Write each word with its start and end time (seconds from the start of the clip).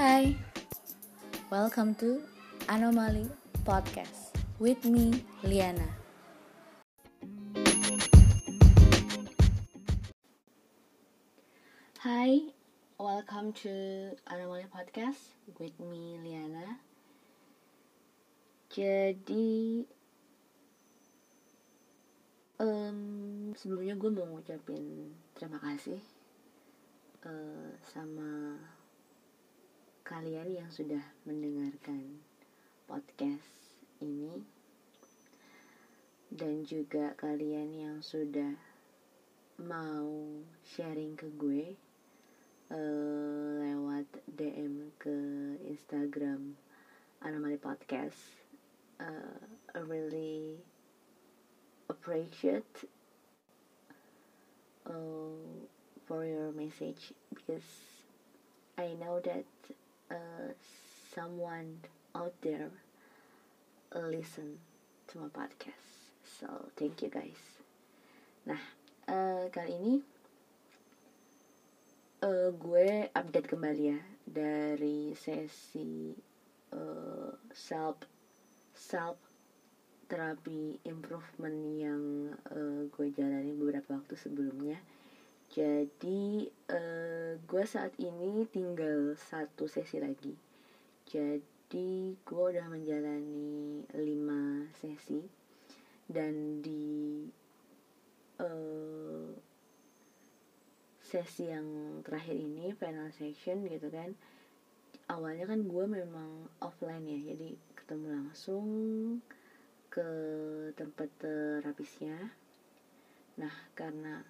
Hai, 0.00 0.32
welcome 1.52 1.92
to 2.00 2.24
Anomaly 2.72 3.28
Podcast 3.68 4.32
with 4.56 4.80
me, 4.88 5.12
Liana. 5.44 5.84
Hai, 12.00 12.48
welcome 12.96 13.52
to 13.60 14.16
Anomaly 14.24 14.72
Podcast 14.72 15.36
with 15.60 15.76
me, 15.76 16.16
Liana. 16.24 16.80
Jadi, 18.72 19.84
um, 22.56 23.52
sebelumnya 23.52 24.00
gue 24.00 24.08
mau 24.16 24.24
ngucapin 24.32 25.12
terima 25.36 25.60
kasih 25.60 26.00
uh, 27.28 27.76
sama 27.84 28.56
kalian 30.10 30.50
yang 30.50 30.66
sudah 30.74 31.06
mendengarkan 31.22 32.18
podcast 32.90 33.78
ini 34.02 34.42
dan 36.34 36.66
juga 36.66 37.14
kalian 37.14 37.70
yang 37.70 37.96
sudah 38.02 38.58
mau 39.62 40.10
sharing 40.66 41.14
ke 41.14 41.30
gue 41.38 41.78
uh, 42.74 43.62
lewat 43.62 44.10
DM 44.26 44.90
ke 44.98 45.14
Instagram 45.70 46.58
Anomaly 47.22 47.62
Podcast. 47.62 48.18
Uh, 48.98 49.38
I 49.78 49.86
really 49.86 50.58
appreciate 51.86 52.82
uh, 54.90 55.38
for 56.10 56.26
your 56.26 56.50
message 56.50 57.14
because 57.30 58.02
I 58.74 58.98
know 58.98 59.22
that 59.22 59.46
uh, 60.10 60.52
someone 61.14 61.80
out 62.14 62.34
there 62.42 62.70
listen 63.94 64.58
to 65.06 65.18
my 65.18 65.26
podcast. 65.26 66.14
So 66.22 66.70
thank 66.76 67.02
you 67.02 67.10
guys. 67.10 67.38
Nah 68.46 68.60
uh, 69.10 69.46
kali 69.50 69.72
ini 69.74 69.94
uh, 72.22 72.50
gue 72.54 73.10
update 73.10 73.48
kembali 73.50 73.84
ya 73.90 74.00
dari 74.22 75.10
sesi 75.16 76.14
uh, 76.74 77.32
self 77.50 77.98
self 78.70 79.18
terapi 80.10 80.74
improvement 80.86 81.58
yang 81.78 82.34
uh, 82.50 82.82
gue 82.90 83.06
jalani 83.14 83.54
beberapa 83.54 83.94
waktu 83.98 84.14
sebelumnya 84.18 84.82
jadi 85.50 86.46
uh, 86.70 87.34
gue 87.42 87.64
saat 87.66 87.90
ini 87.98 88.46
tinggal 88.46 89.18
satu 89.18 89.66
sesi 89.66 89.98
lagi. 89.98 90.30
Jadi 91.10 92.14
gue 92.22 92.44
udah 92.54 92.70
menjalani 92.70 93.82
lima 93.98 94.70
sesi. 94.78 95.18
Dan 96.06 96.62
di 96.62 97.26
uh, 98.38 99.30
sesi 101.02 101.50
yang 101.50 101.98
terakhir 102.06 102.38
ini 102.38 102.70
final 102.78 103.10
session 103.10 103.66
gitu 103.66 103.90
kan 103.90 104.14
awalnya 105.10 105.50
kan 105.50 105.66
gue 105.66 105.84
memang 105.90 106.46
offline 106.62 107.02
ya. 107.10 107.34
Jadi 107.34 107.58
ketemu 107.74 108.06
langsung 108.22 108.66
ke 109.90 110.10
tempat 110.78 111.10
terapisnya. 111.18 112.30
Nah 113.34 113.54
karena 113.74 114.22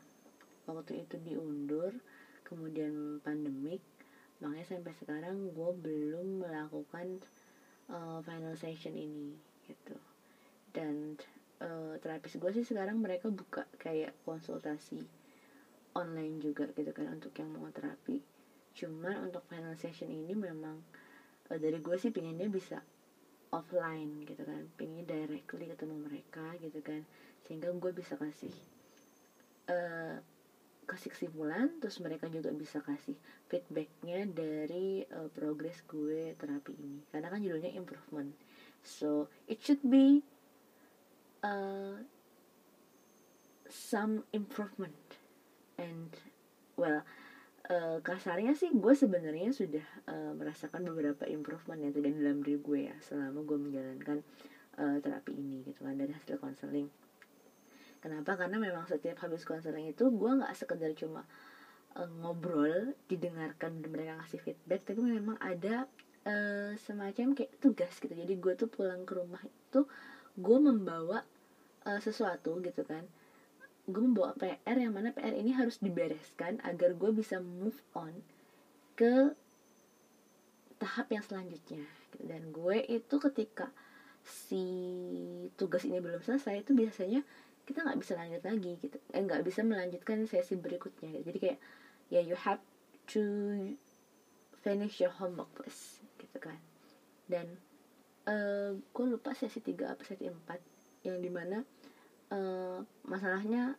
waktu 0.69 1.05
itu 1.07 1.17
diundur 1.23 1.93
kemudian 2.45 3.23
pandemik 3.23 3.81
makanya 4.41 4.67
sampai 4.67 4.93
sekarang 4.97 5.53
gue 5.53 5.71
belum 5.85 6.43
melakukan 6.43 7.21
uh, 7.93 8.19
final 8.25 8.57
session 8.57 8.97
ini 8.97 9.37
gitu. 9.69 9.97
Dan 10.73 11.21
uh, 11.61 12.01
terapis 12.01 12.41
gue 12.41 12.51
sih 12.57 12.65
sekarang 12.65 12.99
mereka 13.05 13.29
buka 13.29 13.69
kayak 13.77 14.17
konsultasi 14.25 15.05
online 15.93 16.41
juga 16.41 16.73
gitu 16.73 16.91
kan 16.97 17.13
untuk 17.13 17.37
yang 17.37 17.53
mau 17.53 17.69
terapi. 17.69 18.25
Cuman 18.73 19.29
untuk 19.29 19.45
final 19.45 19.77
session 19.77 20.09
ini 20.09 20.33
memang 20.33 20.81
uh, 21.53 21.59
dari 21.61 21.77
gue 21.77 21.97
sih 22.01 22.09
pinginnya 22.09 22.49
bisa 22.49 22.81
offline 23.53 24.25
gitu 24.25 24.41
kan. 24.49 24.65
Pinginnya 24.73 25.05
directly 25.05 25.69
ketemu 25.69 26.01
mereka 26.01 26.57
gitu 26.65 26.81
kan 26.81 27.05
sehingga 27.45 27.73
gue 27.75 27.91
bisa 27.91 28.15
kasih 28.15 28.53
uh, 29.69 30.23
kasih 30.91 31.15
kesimpulan 31.15 31.71
terus 31.79 32.03
mereka 32.03 32.27
juga 32.27 32.51
bisa 32.51 32.83
kasih 32.83 33.15
feedbacknya 33.47 34.27
dari 34.27 35.07
uh, 35.15 35.31
progres 35.31 35.87
gue 35.87 36.35
terapi 36.35 36.75
ini. 36.75 37.07
Karena 37.15 37.31
kan 37.31 37.39
judulnya 37.39 37.71
improvement. 37.79 38.35
So 38.83 39.31
it 39.47 39.63
should 39.63 39.87
be 39.87 40.27
uh, 41.47 42.03
some 43.71 44.27
improvement. 44.35 44.99
And 45.79 46.11
well 46.75 47.07
uh, 47.71 47.99
kasarnya 48.03 48.59
sih 48.59 48.75
gue 48.75 48.93
sebenarnya 48.93 49.55
sudah 49.55 49.87
uh, 50.11 50.33
merasakan 50.35 50.83
beberapa 50.91 51.25
improvement 51.31 51.79
yang 51.79 51.95
terjadi 51.95 52.19
dalam 52.19 52.43
diri 52.43 52.59
gue 52.59 52.81
ya 52.91 52.97
selama 53.07 53.47
gue 53.47 53.59
menjalankan 53.59 54.19
uh, 54.83 54.97
terapi 54.99 55.33
ini 55.39 55.63
gitu 55.65 55.87
kan 55.87 55.95
dari 55.95 56.11
hasil 56.11 56.37
konseling 56.43 56.91
Kenapa? 58.01 58.37
Karena 58.37 58.57
memang 58.57 58.89
setiap 58.89 59.21
habis 59.25 59.45
konseling 59.45 59.93
itu 59.93 60.09
gue 60.09 60.31
nggak 60.41 60.57
sekedar 60.57 60.93
cuma 60.97 61.29
uh, 61.97 62.09
ngobrol, 62.21 62.97
didengarkan 63.13 63.85
dan 63.85 63.89
mereka 63.93 64.13
ngasih 64.21 64.41
feedback, 64.41 64.89
tapi 64.89 65.01
memang 65.05 65.37
ada 65.37 65.85
uh, 66.25 66.73
semacam 66.81 67.37
kayak 67.37 67.53
tugas 67.61 67.93
gitu. 68.01 68.13
Jadi 68.13 68.35
gue 68.41 68.53
tuh 68.57 68.69
pulang 68.73 69.05
ke 69.05 69.13
rumah 69.17 69.41
itu 69.45 69.85
gue 70.41 70.59
membawa 70.59 71.25
uh, 71.85 72.01
sesuatu 72.01 72.61
gitu 72.65 72.83
kan. 72.89 73.05
Gue 73.85 74.03
membawa 74.05 74.33
PR 74.37 74.77
yang 74.77 74.97
mana 74.97 75.13
PR 75.13 75.37
ini 75.37 75.53
harus 75.53 75.77
dibereskan 75.81 76.63
agar 76.65 76.97
gue 76.97 77.11
bisa 77.13 77.37
move 77.43 77.79
on 77.93 78.17
ke 78.97 79.37
tahap 80.81 81.13
yang 81.13 81.25
selanjutnya. 81.25 81.85
Dan 82.17 82.49
gue 82.49 82.81
itu 82.89 83.17
ketika 83.21 83.69
si 84.21 84.65
tugas 85.57 85.85
ini 85.89 85.99
belum 85.99 86.21
selesai 86.21 86.65
itu 86.65 86.77
biasanya 86.77 87.25
kita 87.71 87.87
nggak 87.87 88.03
bisa 88.03 88.19
lanjut 88.19 88.43
lagi 88.43 88.73
gitu 88.83 88.99
eh 89.15 89.23
nggak 89.23 89.47
bisa 89.47 89.63
melanjutkan 89.63 90.27
sesi 90.27 90.59
berikutnya. 90.59 91.15
Gitu. 91.15 91.23
jadi 91.31 91.39
kayak 91.39 91.59
ya 92.11 92.15
yeah, 92.19 92.25
you 92.27 92.35
have 92.35 92.59
to 93.07 93.23
finish 94.59 94.99
your 94.99 95.15
homework 95.15 95.47
please 95.55 96.03
gitu 96.19 96.43
kan. 96.43 96.59
Dan 97.31 97.47
uh, 98.27 98.35
eh, 98.35 98.71
gue 98.75 99.07
lupa 99.07 99.31
sesi 99.39 99.63
3 99.63 99.87
apa 99.87 100.03
sesi 100.03 100.27
4 100.27 101.07
yang 101.07 101.23
di 101.23 101.31
mana 101.31 101.63
uh, 102.35 102.83
masalahnya 103.07 103.79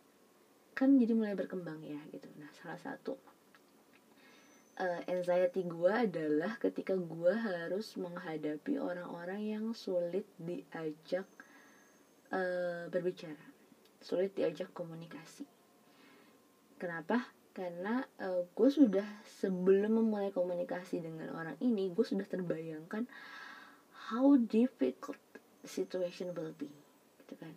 kan 0.72 0.96
jadi 0.96 1.12
mulai 1.12 1.36
berkembang 1.36 1.84
ya 1.84 2.00
gitu. 2.08 2.32
Nah 2.40 2.48
salah 2.56 2.80
satu 2.80 3.20
uh, 4.80 5.00
anxiety 5.04 5.68
gue 5.68 5.92
adalah 5.92 6.56
ketika 6.56 6.96
gue 6.96 7.34
harus 7.36 7.92
menghadapi 8.00 8.80
orang-orang 8.80 9.44
yang 9.44 9.64
sulit 9.76 10.24
diajak 10.40 11.28
uh, 12.32 12.88
berbicara 12.88 13.51
sulit 14.02 14.34
diajak 14.34 14.74
komunikasi. 14.74 15.46
Kenapa? 16.76 17.30
Karena 17.54 18.02
uh, 18.18 18.42
gue 18.42 18.68
sudah 18.68 19.06
sebelum 19.22 20.02
memulai 20.02 20.34
komunikasi 20.34 20.98
dengan 21.04 21.30
orang 21.32 21.54
ini, 21.62 21.92
gue 21.94 22.02
sudah 22.02 22.26
terbayangkan 22.26 23.06
how 24.10 24.34
difficult 24.36 25.20
situation 25.62 26.34
will 26.34 26.50
be, 26.58 26.68
gitu 27.22 27.34
kan? 27.38 27.54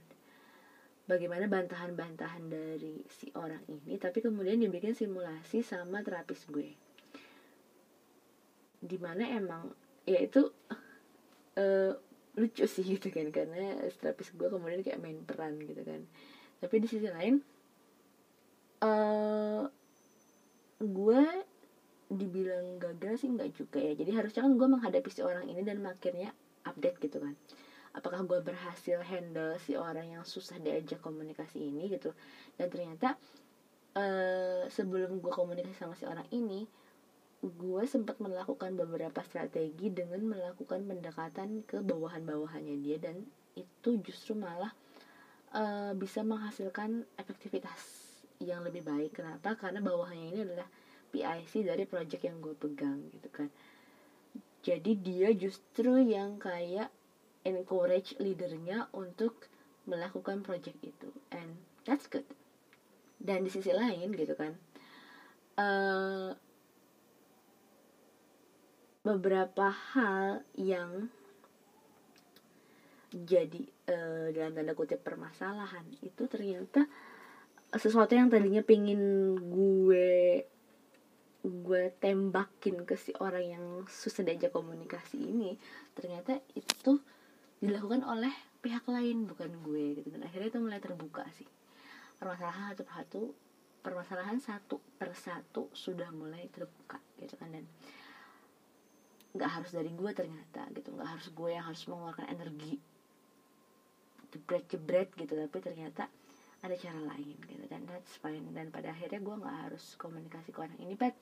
Bagaimana 1.06 1.50
bantahan-bantahan 1.50 2.50
dari 2.50 3.02
si 3.10 3.30
orang 3.34 3.62
ini, 3.66 3.98
tapi 3.98 4.22
kemudian 4.22 4.62
dibikin 4.62 4.94
simulasi 4.94 5.66
sama 5.66 6.02
terapis 6.06 6.46
gue, 6.50 6.74
di 8.86 8.98
mana 9.02 9.26
emang 9.34 9.74
ya 10.06 10.22
itu 10.22 10.46
uh, 11.58 11.94
lucu 12.36 12.66
sih 12.68 12.84
gitu 12.84 13.10
kan 13.10 13.32
karena 13.32 13.80
terapis 13.98 14.36
gue 14.36 14.48
kemudian 14.52 14.84
kayak 14.84 15.00
main 15.02 15.24
peran 15.24 15.56
gitu 15.64 15.82
kan 15.82 16.04
tapi 16.60 16.76
di 16.82 16.88
sisi 16.88 17.08
lain 17.10 17.36
uh, 18.82 19.64
gue 20.80 21.24
dibilang 22.12 22.78
gagal 22.78 23.26
sih 23.26 23.30
nggak 23.34 23.52
juga 23.56 23.80
ya. 23.82 23.94
Jadi 23.98 24.12
harusnya 24.14 24.42
kan 24.46 24.54
gue 24.54 24.68
menghadapi 24.70 25.10
si 25.10 25.22
orang 25.26 25.50
ini 25.50 25.62
dan 25.66 25.82
akhirnya 25.84 26.30
update 26.68 27.02
gitu 27.02 27.18
kan. 27.18 27.34
Apakah 27.96 28.28
gue 28.28 28.40
berhasil 28.44 29.00
handle 29.02 29.56
si 29.64 29.74
orang 29.80 30.20
yang 30.20 30.24
susah 30.28 30.60
diajak 30.60 31.00
komunikasi 31.02 31.72
ini 31.72 31.90
gitu. 31.90 32.12
Dan 32.60 32.68
ternyata 32.70 33.18
uh, 33.98 34.68
sebelum 34.70 35.24
gue 35.24 35.32
komunikasi 35.34 35.76
sama 35.76 35.96
si 35.98 36.06
orang 36.06 36.28
ini 36.30 36.68
gue 37.46 37.84
sempat 37.86 38.18
melakukan 38.18 38.74
beberapa 38.74 39.22
strategi 39.22 39.94
dengan 39.94 40.18
melakukan 40.26 40.82
pendekatan 40.82 41.62
ke 41.68 41.78
bawahan-bawahannya 41.84 42.82
dia 42.82 42.98
dan 42.98 43.22
itu 43.54 44.02
justru 44.02 44.34
malah 44.34 44.74
uh, 45.56 45.96
bisa 45.96 46.22
menghasilkan 46.22 47.08
efektivitas 47.16 47.80
yang 48.44 48.62
lebih 48.68 48.84
baik. 48.84 49.16
Kenapa? 49.16 49.56
Karena 49.56 49.80
bawahannya 49.80 50.36
ini 50.36 50.40
adalah 50.44 50.68
PIC 51.16 51.64
dari 51.64 51.88
project 51.88 52.22
yang 52.28 52.44
gue 52.44 52.52
pegang 52.52 53.08
gitu 53.16 53.30
kan. 53.32 53.48
Jadi 54.60 54.92
dia 55.00 55.32
justru 55.32 56.04
yang 56.04 56.36
kayak 56.36 56.92
encourage 57.48 58.18
leadernya 58.20 58.92
untuk 58.92 59.48
melakukan 59.88 60.44
project 60.44 60.78
itu. 60.84 61.10
And 61.32 61.56
that's 61.88 62.10
good. 62.12 62.28
Dan 63.16 63.48
di 63.48 63.50
sisi 63.54 63.72
lain 63.72 64.12
gitu 64.12 64.36
kan 64.36 64.60
uh, 65.60 66.36
beberapa 69.06 69.72
hal 69.94 70.44
yang 70.58 71.14
jadi 73.14 73.70
uh, 73.90 74.28
dalam 74.34 74.54
tanda 74.54 74.74
kutip 74.78 75.02
permasalahan 75.02 75.86
itu 76.02 76.26
ternyata 76.30 76.86
sesuatu 77.76 78.16
yang 78.16 78.30
tadinya 78.30 78.62
pingin 78.62 79.36
gue 79.38 80.46
gue 81.46 81.84
tembakin 82.02 82.90
ke 82.90 82.98
si 82.98 83.14
orang 83.22 83.46
yang 83.46 83.66
susah 83.86 84.26
diajak 84.26 84.50
komunikasi 84.50 85.22
ini 85.22 85.58
ternyata 85.94 86.42
itu 86.58 86.98
dilakukan 87.62 88.04
oleh 88.04 88.34
pihak 88.66 88.86
lain 88.90 89.30
bukan 89.30 89.62
gue 89.62 90.02
gitu. 90.02 90.08
Dan 90.10 90.26
akhirnya 90.26 90.50
itu 90.50 90.60
mulai 90.60 90.82
terbuka 90.82 91.22
sih. 91.38 91.46
Permasalahan 92.18 92.74
satu 92.74 92.84
persatu 92.84 93.22
permasalahan 93.86 94.42
satu 94.42 94.82
persatu 94.98 95.70
sudah 95.70 96.10
mulai 96.10 96.50
terbuka 96.50 96.98
gitu 97.22 97.38
kan. 97.38 97.54
Dan 97.54 97.70
nggak 99.38 99.52
harus 99.62 99.70
dari 99.70 99.94
gue 99.94 100.12
ternyata 100.18 100.66
gitu. 100.74 100.90
Nggak 100.98 101.10
harus 101.14 101.28
gue 101.30 101.50
yang 101.54 101.66
harus 101.70 101.86
mengeluarkan 101.86 102.26
energi 102.34 102.82
jebret 104.36 104.68
jebret 104.68 105.10
gitu 105.16 105.32
tapi 105.32 105.58
ternyata 105.64 106.12
ada 106.60 106.76
cara 106.76 107.00
lain 107.16 107.38
gitu 107.48 107.64
dan 107.72 107.88
that's 107.88 108.20
fine. 108.20 108.44
Dan 108.52 108.68
pada 108.74 108.92
akhirnya 108.92 109.24
gue 109.24 109.36
nggak 109.38 109.58
harus 109.70 109.96
komunikasi 109.96 110.52
ke 110.52 110.60
orang 110.60 110.76
ini 110.84 111.00
but 111.00 111.16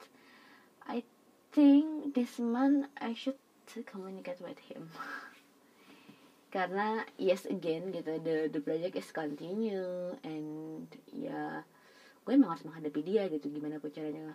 I 0.89 1.05
think 1.53 2.17
this 2.17 2.41
month 2.41 2.89
I 2.97 3.13
should 3.13 3.37
communicate 3.85 4.41
with 4.41 4.57
him. 4.65 4.89
Karena 6.53 7.05
yes 7.21 7.45
again 7.45 7.93
gitu 7.93 8.17
the 8.23 8.49
the 8.49 8.61
project 8.63 8.97
is 8.97 9.13
continue 9.13 10.17
and 10.25 10.89
ya 11.13 11.61
gue 12.23 12.31
emang 12.33 12.55
harus 12.55 12.65
menghadapi 12.65 13.01
dia 13.05 13.29
gitu 13.29 13.53
gimana 13.53 13.77
pun 13.77 13.93
caranya. 13.93 14.33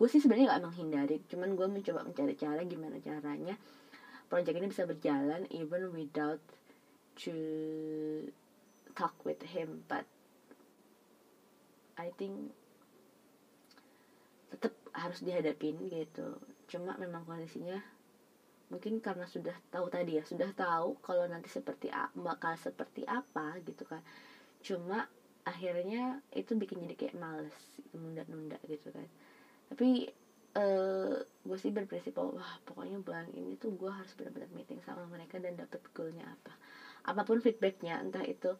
Gue 0.00 0.08
sih 0.08 0.16
sebenarnya 0.16 0.56
gak 0.56 0.64
menghindari 0.64 1.20
cuman 1.28 1.52
gue 1.52 1.66
mencoba 1.68 2.00
mencari 2.08 2.32
cara 2.32 2.64
gimana 2.64 2.96
caranya 3.04 3.60
project 4.30 4.56
ini 4.56 4.70
bisa 4.70 4.86
berjalan 4.86 5.44
even 5.50 5.90
without 5.90 6.38
to 7.16 7.34
talk 8.94 9.14
with 9.24 9.40
him 9.42 9.82
but 9.86 10.04
I 12.00 12.08
think 12.16 12.52
tetap 14.50 14.72
harus 14.96 15.20
dihadapin 15.22 15.76
gitu. 15.92 16.36
Cuma 16.66 16.96
memang 16.96 17.22
kondisinya 17.28 17.78
mungkin 18.70 19.02
karena 19.02 19.26
sudah 19.26 19.54
tahu 19.68 19.90
tadi 19.90 20.16
ya 20.16 20.24
sudah 20.24 20.54
tahu 20.54 20.94
kalau 21.02 21.26
nanti 21.26 21.50
seperti 21.50 21.90
bakal 22.16 22.56
seperti 22.56 23.04
apa 23.04 23.60
gitu 23.62 23.84
kan. 23.84 24.00
Cuma 24.64 25.04
akhirnya 25.44 26.24
itu 26.32 26.56
bikin 26.56 26.84
jadi 26.88 26.96
kayak 26.96 27.16
males 27.20 27.56
nunda-nunda 27.92 28.56
gitu 28.64 28.88
kan. 28.90 29.06
Tapi 29.70 30.08
uh, 30.56 31.14
gue 31.20 31.58
sih 31.60 31.70
berprinsip 31.70 32.16
wah 32.18 32.58
pokoknya 32.66 32.98
bulan 33.02 33.28
ini 33.36 33.54
tuh 33.60 33.74
gue 33.76 33.90
harus 33.90 34.10
benar-benar 34.18 34.50
meeting 34.56 34.82
sama 34.82 35.06
mereka 35.06 35.38
dan 35.38 35.54
dapet 35.54 35.78
goalnya 35.94 36.26
apa 36.26 36.54
apa 37.06 37.22
pun 37.24 37.40
feedbacknya 37.40 38.00
entah 38.00 38.24
itu 38.24 38.56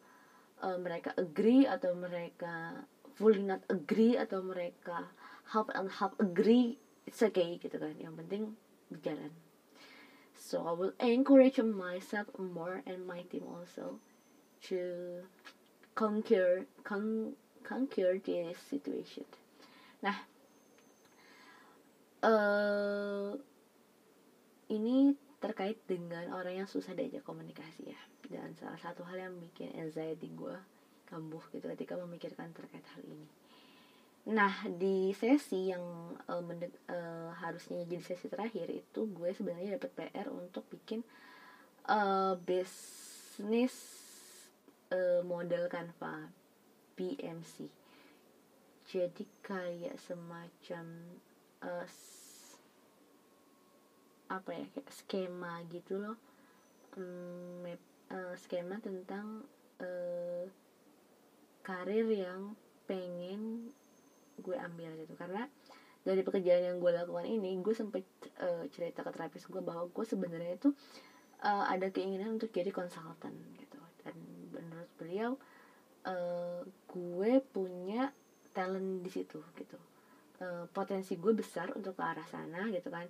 uh, 0.61 0.79
mereka 0.81 1.13
agree 1.17 1.65
atau 1.69 1.93
mereka 1.93 2.87
fully 3.17 3.45
not 3.45 3.61
agree 3.69 4.17
atau 4.17 4.41
mereka 4.41 5.13
half 5.53 5.69
and 5.77 6.01
half 6.01 6.17
agree 6.17 6.81
it's 7.05 7.21
okay 7.21 7.61
gitu 7.61 7.77
kan. 7.77 7.97
Yang 8.01 8.15
penting 8.25 8.43
berjalan. 8.89 9.33
So 10.33 10.65
I 10.65 10.73
will 10.73 10.97
encourage 10.97 11.61
myself 11.61 12.33
more 12.41 12.81
and 12.89 13.05
my 13.05 13.29
team 13.29 13.45
also 13.45 14.01
to 14.73 14.81
conquer 15.93 16.65
con 16.81 17.37
conquer 17.61 18.17
this 18.17 18.57
situation. 18.57 19.29
Nah 20.01 20.31
uh, 22.25 23.37
ini 24.71 25.13
terkait 25.41 25.81
dengan 25.89 26.37
orang 26.37 26.65
yang 26.65 26.69
susah 26.69 26.93
diajak 26.93 27.25
komunikasi 27.25 27.91
ya. 27.91 28.01
Dan 28.29 28.55
salah 28.61 28.79
satu 28.79 29.03
hal 29.09 29.19
yang 29.19 29.35
bikin 29.41 29.73
anxiety 29.75 30.31
gue 30.31 30.55
kambuh 31.09 31.43
gitu 31.51 31.67
ketika 31.75 31.99
memikirkan 31.99 32.53
terkait 32.55 32.85
hal 32.95 33.03
ini. 33.03 33.27
Nah 34.31 34.53
di 34.69 35.11
sesi 35.17 35.73
yang 35.73 36.15
uh, 36.29 36.45
mendek, 36.45 36.71
uh, 36.87 37.33
harusnya 37.41 37.83
jadi 37.89 38.05
sesi 38.05 38.29
terakhir 38.29 38.69
itu 38.69 39.09
gue 39.11 39.33
sebenarnya 39.33 39.81
dapat 39.81 39.91
PR 39.97 40.29
untuk 40.29 40.69
bikin 40.71 41.03
uh, 41.89 42.37
bisnis 42.45 43.75
uh, 44.93 45.25
model 45.25 45.67
Canva 45.73 46.31
BMC 46.95 47.81
jadi 48.91 49.25
kayak 49.47 50.03
semacam 50.03 50.85
uh, 51.63 51.87
apa 54.31 54.55
ya 54.55 54.65
kayak 54.71 54.91
skema 54.95 55.59
gitu 55.75 55.99
loh. 55.99 56.17
Um, 56.95 57.67
uh, 58.15 58.35
skema 58.39 58.79
tentang 58.79 59.43
uh, 59.83 60.47
karir 61.67 62.07
yang 62.07 62.55
pengen 62.87 63.75
gue 64.39 64.55
ambil 64.55 64.95
gitu. 65.03 65.19
Karena 65.19 65.51
dari 66.07 66.23
pekerjaan 66.23 66.63
yang 66.65 66.77
gue 66.79 66.93
lakukan 66.95 67.27
ini 67.27 67.59
gue 67.59 67.75
sempet 67.75 68.07
uh, 68.41 68.65
cerita 68.71 69.03
ke 69.03 69.11
terapis 69.11 69.51
gue 69.51 69.61
bahwa 69.61 69.91
gue 69.91 70.07
sebenarnya 70.07 70.57
itu 70.57 70.71
uh, 71.43 71.67
ada 71.67 71.91
keinginan 71.91 72.39
untuk 72.39 72.55
jadi 72.55 72.71
konsultan 72.71 73.35
gitu. 73.59 73.83
Dan 74.07 74.15
menurut 74.55 74.91
beliau 74.95 75.31
uh, 76.07 76.63
gue 76.87 77.33
punya 77.51 78.15
talent 78.55 79.03
di 79.03 79.11
situ 79.11 79.43
gitu. 79.59 79.79
Uh, 80.41 80.65
potensi 80.73 81.21
gue 81.21 81.37
besar 81.37 81.75
untuk 81.77 81.99
ke 81.99 82.03
arah 82.07 82.25
sana 82.25 82.71
gitu 82.73 82.89
kan 82.89 83.05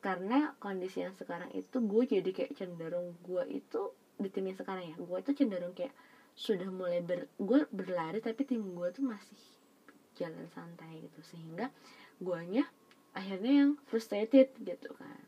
karena 0.00 0.56
kondisi 0.56 1.04
yang 1.04 1.12
sekarang 1.14 1.52
itu 1.52 1.76
gue 1.80 2.02
jadi 2.08 2.30
kayak 2.32 2.56
cenderung 2.56 3.16
gue 3.20 3.44
itu 3.52 3.92
di 4.20 4.28
tim 4.28 4.48
yang 4.48 4.58
sekarang 4.58 4.84
ya 4.84 4.96
gue 4.96 5.16
itu 5.20 5.32
cenderung 5.32 5.72
kayak 5.76 5.92
sudah 6.36 6.68
mulai 6.72 7.04
ber 7.04 7.28
gue 7.36 7.68
berlari 7.68 8.24
tapi 8.24 8.48
tim 8.48 8.64
gue 8.72 8.88
tuh 8.92 9.04
masih 9.04 9.40
jalan 10.16 10.48
santai 10.52 11.04
gitu. 11.04 11.20
Sehingga 11.24 11.68
guanya 12.20 12.68
akhirnya 13.16 13.64
yang 13.64 13.70
frustrated 13.88 14.52
gitu 14.60 14.90
kan. 14.96 15.24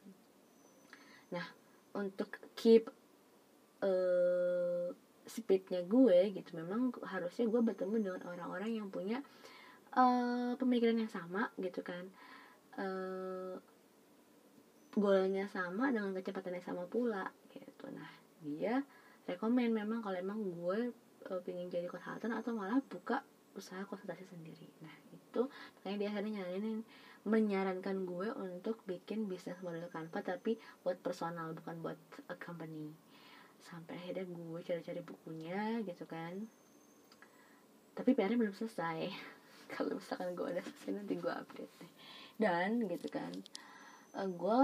Nah 1.32 1.46
untuk 1.92 2.40
keep 2.56 2.88
uh, 3.84 4.88
speednya 5.28 5.84
gue 5.84 6.32
gitu 6.36 6.50
memang 6.56 6.92
harusnya 7.08 7.48
gue 7.48 7.60
bertemu 7.60 7.94
dengan 8.00 8.22
orang-orang 8.28 8.80
yang 8.80 8.88
punya 8.88 9.20
uh, 9.96 10.56
pemikiran 10.56 10.96
yang 10.96 11.12
sama 11.12 11.52
gitu 11.60 11.80
kan. 11.84 12.08
Uh, 12.76 13.60
golnya 14.92 15.48
sama 15.48 15.88
dengan 15.88 16.12
kecepatan 16.12 16.60
yang 16.60 16.66
sama 16.66 16.84
pula 16.84 17.32
gitu. 17.48 17.88
Nah 17.92 18.10
dia 18.44 18.84
rekomend 19.24 19.72
memang 19.72 20.04
kalau 20.04 20.18
emang 20.18 20.40
gue 20.52 20.92
uh, 21.32 21.40
pengen 21.44 21.72
jadi 21.72 21.88
konsultan 21.88 22.34
atau 22.34 22.52
malah 22.52 22.82
buka 22.84 23.24
usaha 23.56 23.80
konsultasi 23.88 24.28
sendiri. 24.28 24.68
Nah 24.84 24.92
itu 25.12 25.48
makanya 25.80 25.96
dia 25.96 26.08
akhirnya 26.12 26.32
nyaranin 26.42 26.78
menyarankan 27.22 27.96
gue 28.02 28.28
untuk 28.34 28.82
bikin 28.82 29.30
bisnis 29.30 29.56
model 29.62 29.86
Canva 29.88 30.20
tapi 30.26 30.58
buat 30.82 30.98
personal 31.00 31.54
bukan 31.56 31.80
buat 31.80 31.98
a 32.28 32.36
company. 32.36 32.92
Sampai 33.62 33.96
akhirnya 33.96 34.26
gue 34.28 34.60
cari-cari 34.60 35.00
bukunya 35.00 35.80
gitu 35.86 36.04
kan. 36.04 36.50
Tapi 37.92 38.10
PR-nya 38.12 38.40
belum 38.40 38.56
selesai. 38.56 39.08
Kalau 39.72 39.96
misalkan 39.96 40.36
gue 40.36 40.46
udah 40.52 40.64
selesai 40.64 40.90
nanti 41.00 41.14
gue 41.16 41.32
update 41.32 41.74
dan 42.42 42.82
gitu 42.90 43.06
kan 43.06 43.30
Eh, 44.12 44.20
uh, 44.20 44.28
gue 44.28 44.60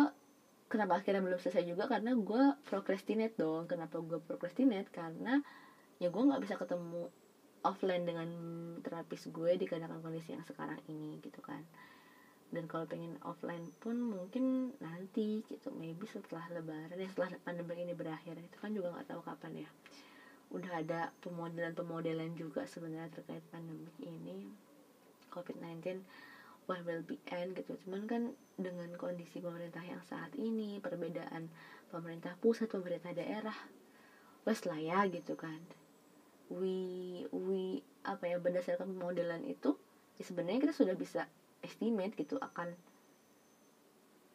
kenapa 0.69 1.01
akhirnya 1.01 1.25
belum 1.25 1.41
selesai 1.41 1.65
juga? 1.65 1.89
Karena 1.89 2.13
gue 2.13 2.43
procrastinate 2.69 3.37
dong. 3.41 3.65
Kenapa 3.65 3.97
gue 4.05 4.21
procrastinate? 4.21 4.93
Karena 4.93 5.41
ya 5.99 6.13
gue 6.13 6.23
nggak 6.23 6.43
bisa 6.45 6.55
ketemu 6.61 7.09
offline 7.67 8.05
dengan 8.07 8.29
terapis 8.85 9.27
gue 9.35 9.59
dikarenakan 9.59 9.99
kondisi 10.05 10.37
yang 10.37 10.45
sekarang 10.45 10.79
ini 10.87 11.19
gitu 11.25 11.41
kan. 11.41 11.65
Dan 12.49 12.65
kalau 12.65 12.89
pengen 12.89 13.21
offline 13.25 13.73
pun 13.81 13.97
mungkin 13.97 14.73
nanti 14.85 15.45
gitu. 15.49 15.73
Maybe 15.73 16.05
setelah 16.05 16.45
lebaran 16.53 16.97
ya 17.01 17.09
setelah 17.09 17.37
pandemi 17.45 17.89
ini 17.89 17.97
berakhir. 17.97 18.37
Itu 18.37 18.57
kan 18.61 18.77
juga 18.77 18.93
nggak 18.93 19.09
tahu 19.09 19.21
kapan 19.25 19.65
ya. 19.65 19.71
Udah 20.53 20.81
ada 20.81 21.01
pemodelan 21.25 21.73
pemodelan 21.77 22.33
juga 22.37 22.65
sebenarnya 22.69 23.09
terkait 23.13 23.45
pandemi 23.49 23.89
ini. 24.05 24.49
Covid 25.29 25.61
19 25.61 26.28
where 26.69 26.85
will 26.85 27.03
be 27.03 27.17
end 27.33 27.57
gitu. 27.57 27.75
Cuman 27.83 28.05
kan 28.05 28.23
dengan 28.61 28.93
kondisi 29.01 29.41
pemerintah 29.41 29.81
yang 29.83 30.05
saat 30.05 30.37
ini 30.37 30.79
perbedaan 30.79 31.49
pemerintah 31.89 32.37
pusat 32.39 32.69
pemerintah 32.69 33.17
daerah 33.17 33.57
wes 34.45 34.63
lah 34.69 34.77
ya 34.77 35.09
gitu 35.09 35.35
kan. 35.35 35.59
We 36.53 37.25
we 37.33 37.81
apa 38.05 38.29
ya 38.29 38.37
berdasarkan 38.37 38.97
pemodelan 38.97 39.49
itu 39.49 39.75
ya 40.21 40.23
sebenarnya 40.29 40.69
kita 40.69 40.75
sudah 40.77 40.95
bisa 40.95 41.25
estimate 41.65 42.15
gitu 42.15 42.37
akan 42.39 42.77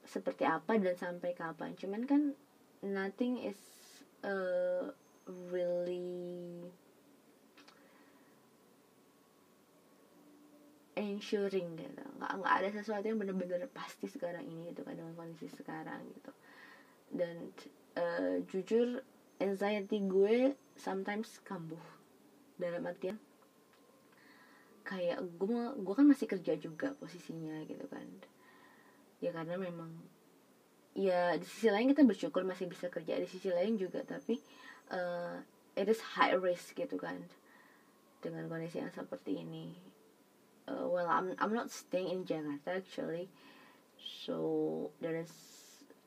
seperti 0.03 0.43
apa 0.43 0.75
dan 0.81 0.97
sampai 0.97 1.37
kapan. 1.37 1.77
Cuman 1.77 2.03
kan 2.09 2.21
nothing 2.81 3.39
is 3.39 3.57
uh, 4.25 4.91
really 5.53 6.67
ensuring 10.93 11.77
gitu. 11.77 12.03
Nggak 12.19 12.31
nggak 12.41 12.53
ada 12.53 12.69
sesuatu 12.73 13.05
yang 13.05 13.19
benar-benar 13.19 13.65
pasti 13.73 14.05
sekarang 14.09 14.45
ini 14.45 14.73
gitu 14.73 14.85
kan 14.85 14.97
dengan 14.97 15.13
kondisi 15.17 15.49
sekarang 15.49 16.01
gitu. 16.13 16.31
Dan 17.13 17.49
uh, 17.97 18.41
jujur 18.49 19.01
anxiety 19.41 20.01
gue 20.05 20.53
sometimes 20.77 21.41
kambuh. 21.45 21.81
Dalam 22.57 22.85
artian 22.85 23.17
kayak 24.83 25.23
gue 25.39 25.61
gue 25.79 25.93
kan 25.95 26.05
masih 26.05 26.27
kerja 26.29 26.53
juga 26.57 26.93
posisinya 26.97 27.65
gitu 27.65 27.85
kan. 27.89 28.05
Ya 29.23 29.31
karena 29.31 29.55
memang 29.55 29.89
ya 30.93 31.33
di 31.41 31.45
sisi 31.45 31.73
lain 31.73 31.89
kita 31.89 32.05
bersyukur 32.05 32.45
masih 32.45 32.69
bisa 32.69 32.85
kerja 32.87 33.17
di 33.17 33.25
sisi 33.25 33.49
lain 33.49 33.81
juga 33.81 34.05
tapi 34.05 34.37
uh, 34.93 35.41
it 35.73 35.89
is 35.89 35.97
high 36.17 36.37
risk 36.37 36.77
gitu 36.77 37.01
kan 37.01 37.17
dengan 38.21 38.45
kondisi 38.45 38.77
yang 38.79 38.93
seperti 38.93 39.41
ini 39.41 39.73
uh, 40.67 40.87
well 40.87 41.07
I'm 41.07 41.35
I'm 41.39 41.53
not 41.53 41.71
staying 41.71 42.09
in 42.09 42.21
Jakarta 42.25 42.79
actually. 42.79 43.29
So 43.99 44.91
there 44.99 45.19
is 45.19 45.31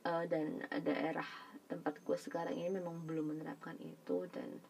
uh, 0.04 0.24
dan 0.28 0.64
daerah 0.84 1.26
tempat 1.66 1.98
gue 2.04 2.18
sekarang 2.18 2.54
ini 2.54 2.70
memang 2.80 3.04
belum 3.04 3.36
menerapkan 3.36 3.76
itu. 3.80 4.28
Dan 4.32 4.60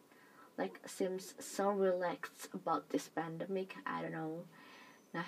like 0.57 0.81
seems 0.87 1.37
so 1.39 1.71
relaxed 1.71 2.51
about 2.51 2.89
this 2.91 3.07
pandemic. 3.11 3.77
I 3.87 4.03
don't 4.03 4.15
know. 4.15 4.47
Nah 5.15 5.27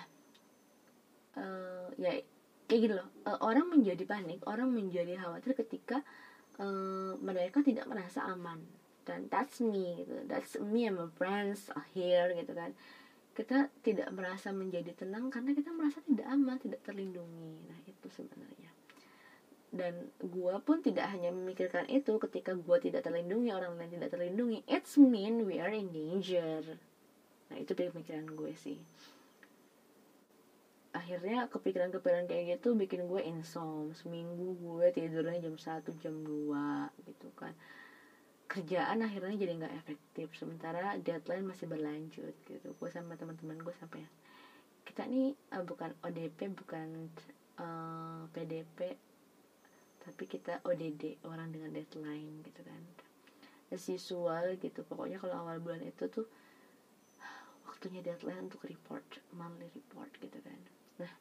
uh, 1.36 1.88
ya 1.96 2.20
kayak 2.68 2.80
gitu 2.84 2.94
loh. 2.96 3.08
Uh, 3.24 3.38
orang 3.40 3.68
menjadi 3.72 4.04
panik 4.04 4.44
orang 4.44 4.72
menjadi 4.72 5.16
khawatir 5.16 5.56
ketika 5.56 6.04
uh, 6.60 7.16
mereka 7.20 7.64
tidak 7.64 7.88
merasa 7.88 8.24
aman. 8.28 8.60
Dan 9.08 9.32
that's 9.32 9.64
me 9.64 10.04
gitu. 10.04 10.28
That's 10.28 10.60
me 10.60 10.86
and 10.86 11.00
my 11.00 11.08
friends 11.16 11.72
are 11.72 11.88
here 11.96 12.30
gitu 12.36 12.52
kan 12.52 12.76
kita 13.40 13.72
tidak 13.80 14.12
merasa 14.12 14.52
menjadi 14.52 14.92
tenang 14.92 15.32
karena 15.32 15.56
kita 15.56 15.72
merasa 15.72 16.04
tidak 16.04 16.28
aman 16.28 16.60
tidak 16.60 16.84
terlindungi. 16.84 17.56
Nah 17.72 17.80
itu 17.88 18.08
sebenarnya. 18.12 18.68
Dan 19.72 20.12
gue 20.20 20.54
pun 20.60 20.84
tidak 20.84 21.08
hanya 21.08 21.32
memikirkan 21.32 21.88
itu 21.88 22.20
ketika 22.20 22.52
gue 22.52 22.76
tidak 22.84 23.00
terlindungi 23.00 23.48
orang 23.48 23.80
lain 23.80 23.96
tidak 23.96 24.12
terlindungi 24.12 24.60
it's 24.68 25.00
mean 25.00 25.48
we 25.48 25.56
are 25.56 25.72
in 25.72 25.88
danger. 25.88 26.76
Nah 27.48 27.56
itu 27.56 27.72
pemikiran 27.72 28.28
gue 28.28 28.52
sih. 28.52 28.76
Akhirnya 30.92 31.48
kepikiran-kepikiran 31.48 32.28
kayak 32.28 32.60
gitu 32.60 32.76
bikin 32.76 33.08
gue 33.08 33.24
insom 33.24 33.96
seminggu 33.96 34.52
gue 34.60 34.92
tidurnya 34.92 35.48
jam 35.48 35.56
1 35.56 35.80
jam 36.04 36.14
2 36.28 37.08
gitu 37.08 37.32
kan 37.32 37.56
kerjaan 38.50 39.06
akhirnya 39.06 39.38
jadi 39.38 39.52
nggak 39.62 39.74
efektif. 39.78 40.26
Sementara 40.34 40.98
deadline 40.98 41.46
masih 41.46 41.70
berlanjut 41.70 42.34
gitu. 42.50 42.68
Gue 42.74 42.90
sama 42.90 43.14
teman-teman 43.14 43.62
gue 43.62 43.74
sampai 43.78 44.02
kita 44.82 45.06
nih 45.06 45.30
uh, 45.54 45.62
bukan 45.62 45.94
ODP 46.02 46.50
bukan 46.50 47.14
uh, 47.62 47.62
eh, 47.62 48.22
PDP 48.34 48.98
tapi 50.00 50.24
kita 50.26 50.64
ODD 50.66 51.22
orang 51.30 51.54
dengan 51.54 51.70
deadline 51.70 52.42
gitu 52.42 52.66
kan. 52.66 52.82
As 53.70 53.86
usual 53.86 54.58
gitu. 54.58 54.82
Pokoknya 54.82 55.22
kalau 55.22 55.46
awal 55.46 55.62
bulan 55.62 55.86
itu 55.86 56.10
tuh 56.10 56.26
waktunya 57.70 58.02
deadline 58.02 58.50
untuk 58.50 58.66
report 58.66 59.06
monthly 59.30 59.70
report 59.70 60.10
gitu 60.18 60.42
kan. 60.42 60.58
Nah 60.98 61.12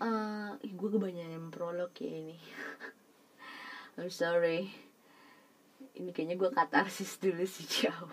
uh, 0.00 0.50
gue 0.64 0.88
kebanyakan 0.88 1.52
prolog 1.52 1.92
ya 2.00 2.08
ini. 2.24 2.40
I'm 4.00 4.08
sorry 4.08 4.85
ini 5.96 6.12
kayaknya 6.12 6.36
gue 6.36 6.50
katarsis 6.52 7.18
dulu 7.18 7.44
sih 7.48 7.66
jauh 7.66 8.12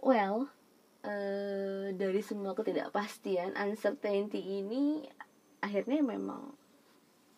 well 0.00 0.48
uh, 1.06 1.86
dari 1.94 2.20
semua 2.20 2.56
ketidakpastian 2.56 3.54
uncertainty 3.54 4.64
ini 4.64 5.06
akhirnya 5.62 6.02
memang 6.02 6.52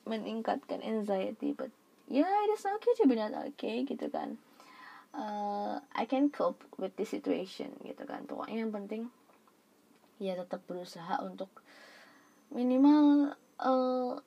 meningkatkan 0.09 0.80
anxiety 0.80 1.52
but 1.52 1.68
yeah 2.09 2.28
it 2.49 2.57
is 2.57 2.64
okay 2.64 2.92
to 2.97 3.04
not 3.12 3.37
okay 3.52 3.85
gitu 3.85 4.09
kan. 4.09 4.40
Uh, 5.12 5.80
I 5.97 6.04
can 6.04 6.28
cope 6.33 6.64
with 6.76 6.97
this 6.97 7.12
situation 7.12 7.73
gitu 7.85 8.04
kan. 8.09 8.25
Pokoknya 8.25 8.64
yang 8.64 8.73
penting 8.73 9.12
ya 10.18 10.35
tetap 10.35 10.64
berusaha 10.66 11.21
untuk 11.23 11.49
minimal 12.50 13.37
uh, 13.61 14.18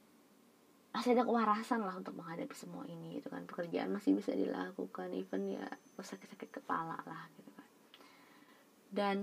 masih 0.92 1.16
ada 1.16 1.24
kewarasan 1.24 1.88
lah 1.88 1.96
untuk 1.96 2.20
menghadapi 2.20 2.52
semua 2.52 2.84
ini 2.88 3.20
gitu 3.20 3.32
kan. 3.32 3.48
Pekerjaan 3.48 3.92
masih 3.96 4.16
bisa 4.16 4.36
dilakukan 4.36 5.12
even 5.16 5.56
ya 5.56 5.66
sakit-sakit 5.96 6.62
kepala 6.62 7.00
lah 7.08 7.24
gitu 7.40 7.52
kan. 7.56 7.68
Dan 8.92 9.18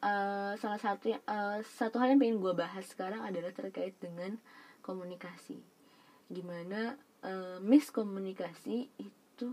uh, 0.00 0.52
salah 0.56 0.80
satu 0.80 1.12
uh, 1.12 1.60
satu 1.60 2.00
hal 2.00 2.16
yang 2.16 2.20
pengen 2.20 2.40
gue 2.40 2.52
bahas 2.56 2.84
sekarang 2.88 3.20
adalah 3.20 3.52
terkait 3.52 3.92
dengan 4.00 4.40
komunikasi. 4.80 5.60
Gimana 6.32 6.96
uh, 7.20 7.60
miskomunikasi 7.60 8.88
itu 8.96 9.50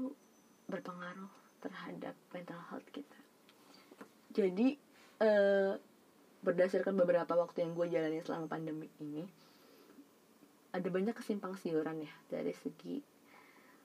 berpengaruh 0.71 1.31
terhadap 1.59 2.15
mental 2.31 2.59
health 2.71 2.87
kita. 2.95 3.19
Jadi 4.31 4.79
uh, 5.19 5.75
berdasarkan 6.41 6.95
beberapa 6.95 7.35
waktu 7.35 7.67
yang 7.67 7.75
gue 7.75 7.91
jalani 7.91 8.23
selama 8.23 8.47
pandemi 8.47 8.87
ini 9.03 9.27
ada 10.71 10.87
banyak 10.87 11.15
kesimpang 11.15 11.55
siuran 11.59 12.03
ya 12.03 12.13
dari 12.31 12.55
segi 12.55 12.99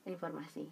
informasi. 0.07 0.67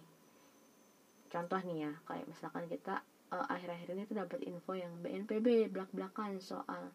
Contoh 1.27 1.59
nih 1.59 1.89
ya 1.89 1.91
kayak 2.07 2.25
misalkan 2.31 2.65
kita 2.71 3.03
uh, 3.35 3.45
akhir-akhir 3.51 3.91
ini 3.91 4.03
tuh 4.07 4.17
dapat 4.23 4.39
info 4.47 4.71
yang 4.75 4.95
BNPB 5.03 5.71
belak-belakan 5.75 6.39
soal 6.39 6.91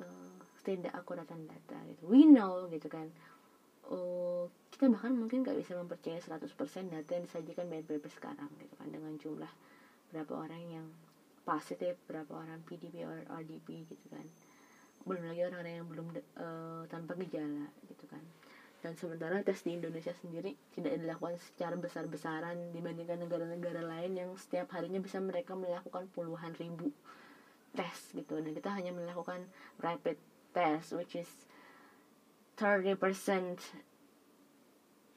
uh, 0.00 0.36
tidak 0.64 0.96
akuratan 0.96 1.44
data 1.44 1.76
gitu. 1.92 2.08
We 2.08 2.24
know 2.24 2.68
gitu 2.72 2.88
kan. 2.88 3.12
Uh, 3.84 4.48
kita 4.70 4.86
bahkan 4.88 5.12
mungkin 5.12 5.42
gak 5.42 5.58
bisa 5.58 5.76
mempercayai 5.76 6.22
100% 6.22 6.40
data 6.88 7.10
yang 7.12 7.24
disajikan 7.26 7.68
BNPB 7.68 8.08
sekarang 8.08 8.48
gitu 8.62 8.74
kan 8.78 8.88
dengan 8.88 9.12
jumlah 9.18 9.52
berapa 10.14 10.32
orang 10.36 10.62
yang 10.70 10.86
positif 11.44 11.98
berapa 12.06 12.30
orang 12.30 12.62
PDP 12.62 13.02
or 13.02 13.24
RDP 13.26 13.88
gitu 13.88 14.06
kan 14.12 14.22
belum 15.08 15.22
lagi 15.32 15.40
orang-orang 15.48 15.74
yang 15.80 15.88
belum 15.88 16.06
uh, 16.36 16.82
tanpa 16.88 17.16
gejala 17.16 17.66
gitu 17.88 18.04
kan. 18.08 18.20
Dan 18.80 18.96
sementara 18.96 19.44
tes 19.44 19.60
di 19.60 19.76
Indonesia 19.76 20.12
sendiri 20.16 20.56
tidak 20.72 20.96
dilakukan 20.96 21.36
secara 21.36 21.76
besar-besaran 21.76 22.72
dibandingkan 22.72 23.20
negara-negara 23.20 23.84
lain 23.84 24.16
yang 24.16 24.30
setiap 24.40 24.72
harinya 24.72 25.00
bisa 25.04 25.20
mereka 25.20 25.52
melakukan 25.52 26.08
puluhan 26.16 26.56
ribu 26.56 26.88
tes 27.76 28.16
gitu. 28.16 28.40
Dan 28.40 28.56
kita 28.56 28.72
hanya 28.72 28.96
melakukan 28.96 29.44
rapid 29.84 30.16
test 30.56 30.96
which 30.96 31.12
is 31.12 31.28
30% 32.56 32.96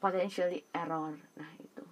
potentially 0.00 0.60
error. 0.76 1.16
Nah 1.40 1.50
itu. 1.56 1.84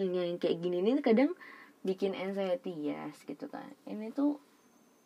Yang 0.00 0.40
kayak 0.40 0.64
gini 0.64 0.80
ini 0.80 1.04
kadang 1.04 1.36
bikin 1.84 2.16
anxiety 2.16 2.72
yes 2.72 3.20
gitu 3.28 3.52
kan. 3.52 3.68
Ini 3.84 4.16
tuh 4.16 4.40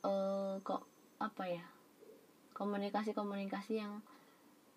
uh, 0.07 0.63
kok 0.63 0.87
apa 1.19 1.45
ya 1.51 1.74
komunikasi 2.55 3.11
komunikasi 3.13 3.83
yang 3.83 3.99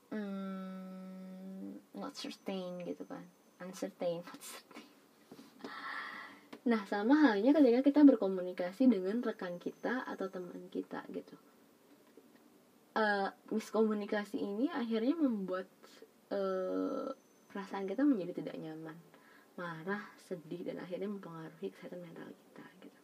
hmm, 0.09 1.77
not 1.93 2.17
certain 2.17 2.81
gitu 2.83 3.05
kan. 3.05 3.23
Uncertain 3.61 4.21
not 4.27 4.41
certain. 4.41 4.85
Nah 6.67 6.81
sama 6.89 7.15
halnya 7.23 7.55
ketika 7.55 7.79
kita 7.85 8.01
berkomunikasi 8.03 8.91
dengan 8.91 9.23
rekan 9.23 9.55
kita 9.61 10.03
atau 10.03 10.27
teman 10.27 10.67
kita 10.67 11.05
gitu. 11.13 11.37
Uh, 12.97 13.29
miskomunikasi 13.53 14.41
ini 14.41 14.73
akhirnya 14.73 15.13
membuat 15.13 15.69
uh, 16.33 17.13
perasaan 17.53 17.85
kita 17.85 18.01
menjadi 18.01 18.41
tidak 18.43 18.57
nyaman. 18.57 18.97
Marah 19.57 20.01
sedih 20.27 20.65
dan 20.65 20.81
akhirnya 20.81 21.07
mempengaruhi 21.09 21.71
kesehatan 21.71 22.01
mental 22.03 22.29
kita 22.29 22.65
gitu. 22.83 22.99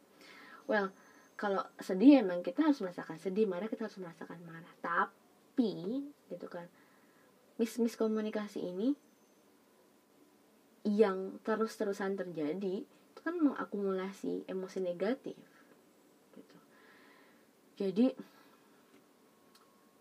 Well 0.66 0.90
kalau 1.34 1.62
sedih 1.82 2.22
emang 2.22 2.40
kita 2.46 2.62
harus 2.62 2.78
merasakan 2.78 3.18
sedih 3.18 3.46
marah 3.50 3.66
kita 3.66 3.86
harus 3.90 3.98
merasakan 3.98 4.38
marah. 4.46 4.74
Tapi 4.80 6.02
gitu 6.30 6.46
kan 6.46 6.66
mis 7.58 7.74
miskomunikasi 7.78 8.60
ini 8.62 8.98
yang 10.84 11.40
terus-terusan 11.46 12.18
terjadi 12.18 12.84
itu 12.84 13.20
kan 13.24 13.34
mengakumulasi 13.40 14.44
emosi 14.44 14.78
negatif 14.84 15.38
gitu. 16.36 16.56
Jadi 17.80 18.06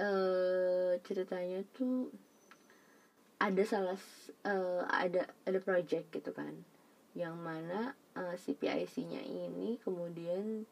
uh, 0.01 0.91
ceritanya 1.01 1.63
tuh 1.71 2.11
ada 3.39 3.63
salah 3.67 3.99
uh, 4.47 4.83
ada 4.87 5.27
ada 5.43 5.59
project 5.59 6.11
gitu 6.15 6.31
kan 6.31 6.51
yang 7.13 7.37
mana 7.37 7.93
uh, 8.17 8.35
si 8.39 8.57
PIC-nya 8.57 9.21
ini 9.21 9.77
kemudian 9.83 10.65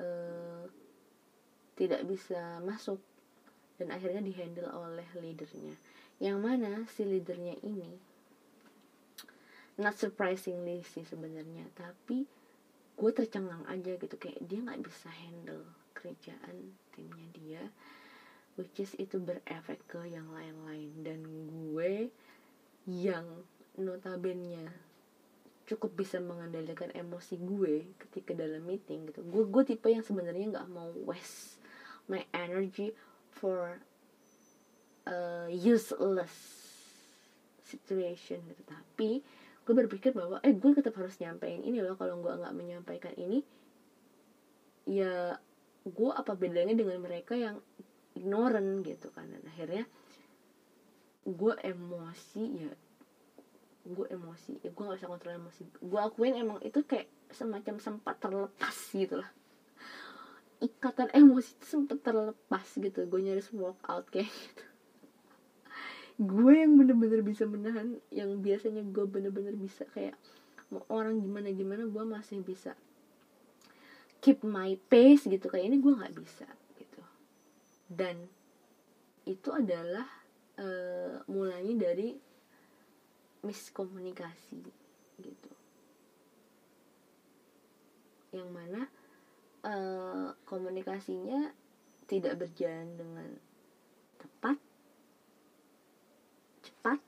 uh, 0.00 0.64
tidak 1.76 2.02
bisa 2.08 2.60
masuk 2.64 3.00
dan 3.80 3.92
akhirnya 3.92 4.20
dihandle 4.20 4.68
oleh 4.68 5.06
leadernya. 5.16 5.76
Yang 6.20 6.38
mana 6.40 6.72
si 6.92 7.04
leadernya 7.04 7.56
ini 7.64 7.96
not 9.80 9.96
surprisingly 9.96 10.84
sih 10.84 11.08
sebenarnya 11.08 11.64
tapi 11.72 12.28
gue 12.96 13.10
tercengang 13.16 13.64
aja 13.68 13.96
gitu. 13.96 14.16
Kayak 14.20 14.40
dia 14.44 14.60
nggak 14.60 14.84
bisa 14.84 15.08
handle 15.08 15.64
kerjaan 15.96 16.76
timnya 16.92 17.28
dia 17.32 17.62
which 18.60 18.76
is 18.76 18.92
itu 19.00 19.16
berefek 19.16 19.80
ke 19.88 20.04
yang 20.04 20.28
lain-lain. 20.28 20.92
Dan 21.00 21.20
gue 21.48 22.12
yang 22.84 23.24
notabene 23.80 24.89
cukup 25.70 26.02
bisa 26.02 26.18
mengendalikan 26.18 26.90
emosi 26.90 27.38
gue 27.38 27.94
ketika 27.94 28.34
dalam 28.34 28.66
meeting 28.66 29.06
gitu. 29.06 29.22
Gue 29.22 29.46
gue 29.46 29.62
tipe 29.62 29.86
yang 29.86 30.02
sebenarnya 30.02 30.50
nggak 30.50 30.68
mau 30.74 30.90
waste 31.06 31.62
my 32.10 32.26
energy 32.34 32.90
for 33.30 33.78
a 35.06 35.46
useless 35.46 36.34
situation 37.62 38.42
gitu. 38.50 38.62
Tapi 38.66 39.22
gue 39.62 39.74
berpikir 39.86 40.10
bahwa 40.10 40.42
eh 40.42 40.50
gue 40.50 40.74
tetap 40.74 40.98
harus 40.98 41.14
nyampein 41.22 41.62
ini 41.62 41.78
loh. 41.78 41.94
Kalau 41.94 42.18
gue 42.18 42.34
nggak 42.34 42.54
menyampaikan 42.58 43.14
ini 43.14 43.46
ya 44.90 45.38
gue 45.86 46.10
apa 46.10 46.34
bedanya 46.34 46.74
dengan 46.74 46.98
mereka 46.98 47.38
yang 47.38 47.62
ignorant 48.18 48.82
gitu 48.82 49.14
kan. 49.14 49.30
Dan 49.30 49.46
akhirnya 49.46 49.86
gue 51.22 51.54
emosi 51.62 52.44
ya 52.58 52.72
gue 53.90 54.06
emosi 54.08 54.62
ya 54.62 54.70
gue 54.70 54.82
gak 54.86 54.98
bisa 54.98 55.10
kontrol 55.10 55.34
emosi. 55.36 55.62
Gue 55.82 56.00
akuin 56.00 56.34
emang 56.38 56.58
itu 56.62 56.80
kayak 56.86 57.10
semacam 57.34 57.76
sempat 57.82 58.16
terlepas 58.22 58.76
gitu 58.94 59.20
lah. 59.20 59.30
Ikatan 60.60 61.08
emosi 61.10 61.56
itu 61.58 61.66
sempat 61.66 62.00
terlepas 62.04 62.66
gitu 62.78 63.06
gue 63.06 63.20
nyaris 63.20 63.50
walk 63.52 63.82
out 63.90 64.06
kayak 64.08 64.30
gitu. 64.30 64.64
Gue 66.20 66.60
yang 66.60 66.76
bener-bener 66.76 67.24
bisa 67.24 67.48
menahan 67.48 67.96
yang 68.12 68.38
biasanya 68.44 68.84
gue 68.84 69.04
bener-bener 69.08 69.56
bisa 69.56 69.88
kayak 69.90 70.14
mau 70.70 70.86
orang 70.92 71.18
gimana 71.18 71.50
gimana 71.50 71.82
gue 71.88 72.04
masih 72.06 72.46
bisa 72.46 72.78
keep 74.20 74.44
my 74.44 74.76
pace 74.92 75.26
gitu 75.26 75.48
kayak 75.48 75.72
ini 75.72 75.76
gue 75.80 75.92
nggak 75.96 76.14
bisa 76.14 76.46
gitu. 76.76 77.02
Dan 77.88 78.28
itu 79.24 79.48
adalah 79.50 80.06
uh, 80.60 81.24
mulainya 81.26 81.88
dari 81.88 82.16
miskomunikasi 83.40 84.60
gitu. 85.20 85.50
Yang 88.30 88.48
mana 88.52 88.82
uh, 89.66 90.28
komunikasinya 90.46 91.50
tidak 92.06 92.42
berjalan 92.42 92.94
dengan 92.96 93.28
tepat 94.20 94.58
cepat 96.62 97.00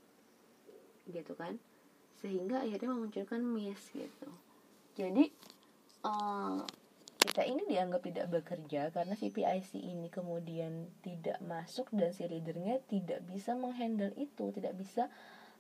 gitu 1.11 1.33
kan. 1.37 1.61
Sehingga 2.23 2.63
akhirnya 2.63 2.91
memunculkan 2.91 3.43
miss 3.43 3.91
gitu. 3.93 4.31
Jadi 4.95 5.33
uh, 6.07 6.63
kita 7.23 7.47
ini 7.47 7.63
dianggap 7.71 8.03
tidak 8.03 8.27
bekerja 8.35 8.91
karena 8.91 9.15
si 9.15 9.31
PIC 9.31 9.79
ini 9.79 10.11
kemudian 10.11 10.91
tidak 11.07 11.39
masuk 11.39 11.87
dan 11.95 12.11
si 12.11 12.27
leadernya 12.27 12.83
tidak 12.91 13.23
bisa 13.31 13.55
menghandle 13.55 14.11
itu 14.19 14.51
tidak 14.51 14.75
bisa 14.75 15.07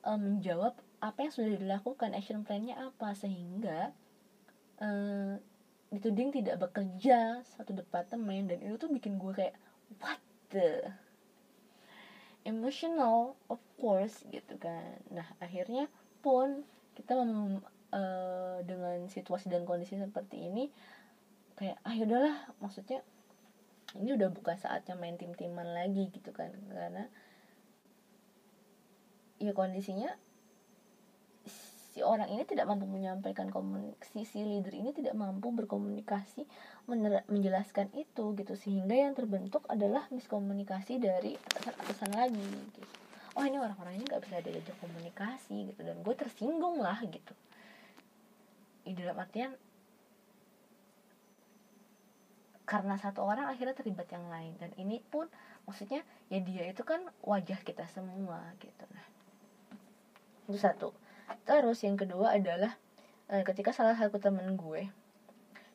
uh, 0.06 0.18
menjawab 0.18 0.75
apa 1.02 1.18
yang 1.26 1.32
sudah 1.35 1.50
dilakukan 1.59 2.14
action 2.14 2.47
plan-nya 2.47 2.78
apa 2.78 3.14
sehingga 3.18 3.90
uh, 4.78 5.35
dituding 5.92 6.32
tidak 6.32 6.56
bekerja 6.62 7.44
satu 7.44 7.76
departemen 7.76 8.49
dan 8.49 8.62
itu 8.64 8.78
tuh 8.80 8.88
bikin 8.88 9.18
gue 9.21 9.32
kayak 9.35 9.54
what 10.00 10.23
the? 10.55 10.88
Emotional 12.42 13.38
of 13.46 13.62
course 13.79 14.26
gitu 14.35 14.59
kan. 14.59 14.98
Nah 15.14 15.26
akhirnya 15.38 15.87
pun 16.24 16.66
kita 16.98 17.14
mem, 17.14 17.62
uh, 17.94 18.59
dengan 18.66 19.07
situasi 19.07 19.46
dan 19.46 19.62
kondisi 19.62 19.94
seperti 19.94 20.50
ini 20.50 20.66
kayak 21.55 21.79
ah 21.87 21.94
yaudahlah 21.94 22.35
maksudnya 22.59 23.05
ini 23.94 24.16
udah 24.16 24.33
bukan 24.33 24.57
saatnya 24.57 24.96
main 24.96 25.20
tim-timan 25.20 25.70
lagi 25.70 26.09
gitu 26.11 26.33
kan. 26.35 26.50
Karena 26.72 27.07
ya 29.42 29.50
kondisinya 29.50 30.14
si 31.92 32.00
orang 32.00 32.33
ini 32.33 32.48
tidak 32.48 32.64
mampu 32.64 32.88
menyampaikan 32.88 33.52
komunikasi 33.52 34.24
si 34.24 34.40
leader 34.40 34.72
ini 34.72 34.96
tidak 34.96 35.12
mampu 35.12 35.52
berkomunikasi 35.52 36.48
menjelaskan 37.28 37.92
itu 37.92 38.33
gitu. 38.33 38.55
Sehingga 38.57 38.96
yang 38.96 39.12
terbentuk 39.12 39.68
adalah 39.68 40.09
miskomunikasi 40.09 40.96
dari 40.96 41.37
atasan-atasan 41.37 42.16
lagi 42.16 42.48
gitu. 42.72 42.81
Oh 43.37 43.44
ini 43.44 43.61
orang-orang 43.61 44.00
ini 44.00 44.09
nggak 44.09 44.24
bisa 44.24 44.40
diajak 44.40 44.76
komunikasi 44.81 45.68
gitu. 45.68 45.81
Dan 45.85 46.00
gue 46.00 46.14
tersinggung 46.16 46.81
lah 46.81 46.96
gitu. 47.05 47.37
Di 48.88 48.96
dalam 48.96 49.20
artian 49.20 49.52
karena 52.64 52.96
satu 52.96 53.20
orang 53.20 53.52
akhirnya 53.52 53.76
terlibat 53.76 54.09
yang 54.09 54.33
lain. 54.33 54.57
Dan 54.57 54.72
ini 54.81 55.05
pun 55.05 55.28
maksudnya 55.68 56.00
ya 56.33 56.40
dia 56.40 56.72
itu 56.72 56.81
kan 56.88 57.05
wajah 57.20 57.61
kita 57.61 57.85
semua 57.92 58.40
gitu. 58.64 58.88
Nah 58.96 59.21
itu 60.46 60.59
satu. 60.59 60.90
Terus 61.46 61.78
yang 61.87 61.96
kedua 61.96 62.35
adalah 62.37 62.74
eh, 63.31 63.42
ketika 63.46 63.70
salah 63.70 63.94
satu 63.94 64.18
temen 64.18 64.55
gue 64.59 64.90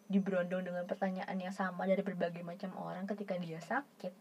diberondong 0.07 0.63
dengan 0.63 0.87
pertanyaan 0.87 1.35
yang 1.35 1.51
sama 1.51 1.83
dari 1.83 1.99
berbagai 1.99 2.39
macam 2.39 2.71
orang 2.79 3.03
ketika 3.03 3.35
dia 3.35 3.59
sakit 3.59 4.13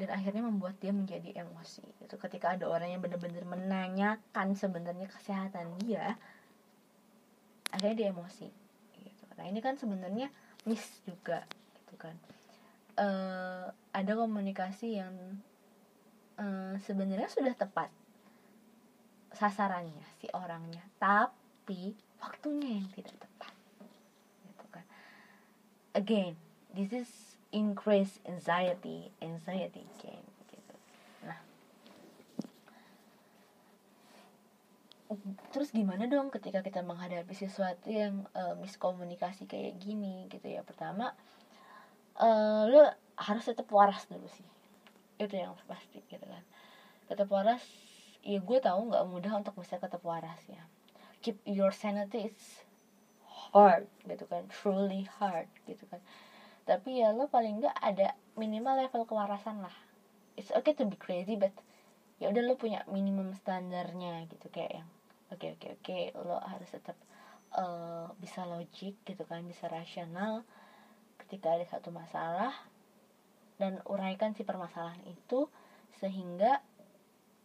dan 0.00 0.08
akhirnya 0.08 0.40
membuat 0.40 0.80
dia 0.80 0.96
menjadi 0.96 1.44
emosi. 1.44 1.84
Itu 2.00 2.16
ketika 2.16 2.56
ada 2.56 2.64
orang 2.72 2.96
yang 2.96 3.04
benar-benar 3.04 3.44
menanyakan 3.44 4.56
sebenarnya 4.56 5.12
kesehatan 5.12 5.76
dia 5.84 6.16
akhirnya 7.70 7.96
dia 7.96 8.08
emosi 8.10 8.50
gitu. 8.98 9.24
nah 9.38 9.46
ini 9.46 9.62
kan 9.62 9.78
sebenarnya 9.78 10.26
miss 10.66 11.02
juga 11.06 11.46
kan. 12.00 12.16
Uh, 12.96 13.68
ada 13.92 14.12
komunikasi 14.16 14.96
yang 14.96 15.12
uh, 16.40 16.74
sebenarnya 16.80 17.28
sudah 17.28 17.52
tepat 17.52 17.92
sasarannya 19.34 20.04
si 20.18 20.26
orangnya. 20.34 20.82
Tapi 20.98 21.94
waktunya 22.20 22.82
yang 22.82 22.88
tidak 22.94 23.16
tepat. 23.18 23.54
Gitu 24.46 24.66
kan. 24.70 24.84
Again 25.94 26.34
this 26.74 26.92
is 26.94 27.10
increase 27.50 28.22
anxiety 28.26 29.10
anxiety 29.18 29.82
again 29.98 30.22
gitu. 30.50 30.74
Nah. 31.26 31.40
Terus 35.50 35.74
gimana 35.74 36.06
dong 36.06 36.30
ketika 36.30 36.62
kita 36.62 36.86
menghadapi 36.86 37.34
sesuatu 37.34 37.90
yang 37.90 38.22
uh, 38.38 38.54
miskomunikasi 38.62 39.50
kayak 39.50 39.82
gini 39.82 40.30
gitu 40.30 40.46
ya? 40.46 40.62
Pertama 40.62 41.10
uh, 42.22 42.62
lu 42.70 42.80
harus 43.18 43.44
tetap 43.44 43.66
waras 43.74 44.06
dulu 44.06 44.30
sih. 44.30 44.46
Itu 45.18 45.34
yang 45.34 45.58
pasti 45.66 45.98
gitu 46.06 46.22
kan. 46.22 46.44
Tetap 47.10 47.26
waras 47.26 47.62
ya 48.20 48.38
gue 48.40 48.58
tahu 48.60 48.92
nggak 48.92 49.04
mudah 49.08 49.32
untuk 49.40 49.56
bisa 49.56 49.80
tetap 49.80 50.00
waras 50.04 50.40
ya. 50.46 50.60
Keep 51.20 51.44
your 51.44 51.72
sanity 51.72 52.32
is 52.32 52.64
hard 53.52 53.88
gitu 54.04 54.24
kan. 54.28 54.48
Truly 54.48 55.08
hard 55.20 55.48
gitu 55.64 55.84
kan. 55.88 56.00
Tapi 56.68 57.02
ya 57.02 57.12
lo 57.12 57.28
paling 57.28 57.60
nggak 57.60 57.76
ada 57.80 58.14
minimal 58.36 58.80
level 58.80 59.04
kewarasan 59.08 59.64
lah. 59.64 59.74
It's 60.36 60.52
okay 60.52 60.72
to 60.76 60.88
be 60.88 60.96
crazy 60.96 61.36
but 61.36 61.52
ya 62.20 62.28
udah 62.28 62.44
lo 62.44 62.54
punya 62.56 62.84
minimum 62.88 63.32
standarnya 63.36 64.28
gitu. 64.28 64.48
Kayak 64.52 64.84
yang 64.84 64.88
oke 65.32 65.40
okay, 65.40 65.50
oke 65.56 65.60
okay, 65.60 65.70
oke 65.72 65.82
okay, 65.84 66.02
lo 66.28 66.36
harus 66.40 66.68
tetap 66.72 66.96
uh, 67.56 68.08
bisa 68.20 68.44
logik 68.44 69.00
gitu 69.04 69.24
kan. 69.24 69.44
Bisa 69.44 69.68
rasional 69.68 70.44
ketika 71.26 71.52
ada 71.52 71.66
satu 71.68 71.92
masalah 71.92 72.52
dan 73.60 73.76
uraikan 73.84 74.32
si 74.32 74.40
permasalahan 74.40 75.04
itu 75.04 75.52
sehingga 76.00 76.64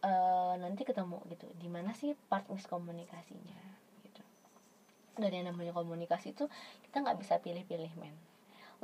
uh, 0.06 0.54
nanti 0.62 0.86
ketemu 0.86 1.18
gitu. 1.34 1.50
Di 1.58 1.66
mana 1.66 1.90
sih 1.92 2.14
part 2.30 2.46
miskomunikasinya 2.46 3.60
gitu. 4.06 4.22
Dan 5.18 5.30
yang 5.34 5.46
namanya 5.50 5.74
komunikasi 5.74 6.32
itu 6.32 6.46
kita 6.86 7.02
nggak 7.02 7.18
bisa 7.18 7.42
pilih-pilih 7.42 7.92
men. 7.98 8.14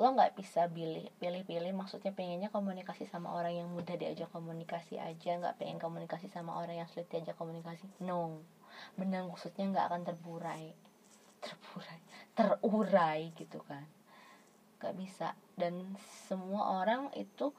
Lo 0.01 0.09
nggak 0.11 0.35
bisa 0.35 0.67
pilih 0.73 1.07
pilih-pilih 1.21 1.71
maksudnya 1.77 2.11
pengennya 2.17 2.49
komunikasi 2.51 3.05
sama 3.07 3.31
orang 3.37 3.55
yang 3.55 3.69
mudah 3.71 3.95
diajak 3.95 4.33
komunikasi 4.33 4.97
aja 4.97 5.37
nggak 5.37 5.61
pengen 5.61 5.77
komunikasi 5.77 6.33
sama 6.33 6.57
orang 6.59 6.83
yang 6.83 6.89
sulit 6.91 7.07
diajak 7.13 7.39
komunikasi. 7.39 7.87
No. 8.03 8.43
Benang 8.97 9.31
maksudnya 9.31 9.69
nggak 9.69 9.87
akan 9.93 10.03
terburai. 10.03 10.67
Terburai. 11.45 11.99
Terurai 12.33 13.21
gitu 13.37 13.61
kan. 13.63 13.85
Gak 14.83 14.99
bisa. 14.99 15.39
Dan 15.55 15.95
semua 16.27 16.83
orang 16.83 17.15
itu 17.15 17.55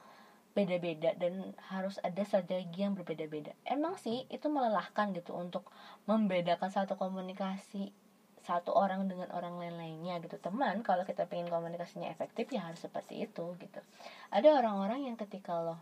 beda-beda 0.54 1.18
dan 1.18 1.58
harus 1.74 1.98
ada 2.06 2.22
strategi 2.22 2.86
yang 2.86 2.94
berbeda-beda. 2.94 3.58
Emang 3.66 3.98
sih 3.98 4.30
itu 4.30 4.46
melelahkan 4.50 5.10
gitu 5.18 5.34
untuk 5.34 5.70
membedakan 6.06 6.70
satu 6.70 6.94
komunikasi 6.94 7.90
satu 8.44 8.76
orang 8.76 9.08
dengan 9.08 9.32
orang 9.32 9.56
lain 9.56 9.76
lainnya 9.80 10.20
gitu. 10.22 10.36
Teman 10.38 10.84
kalau 10.86 11.08
kita 11.08 11.26
pengen 11.26 11.50
komunikasinya 11.50 12.12
efektif 12.12 12.52
ya 12.52 12.70
harus 12.70 12.84
seperti 12.84 13.24
itu 13.24 13.56
gitu. 13.58 13.82
Ada 14.30 14.60
orang-orang 14.60 15.10
yang 15.10 15.16
ketika 15.18 15.58
lo 15.58 15.80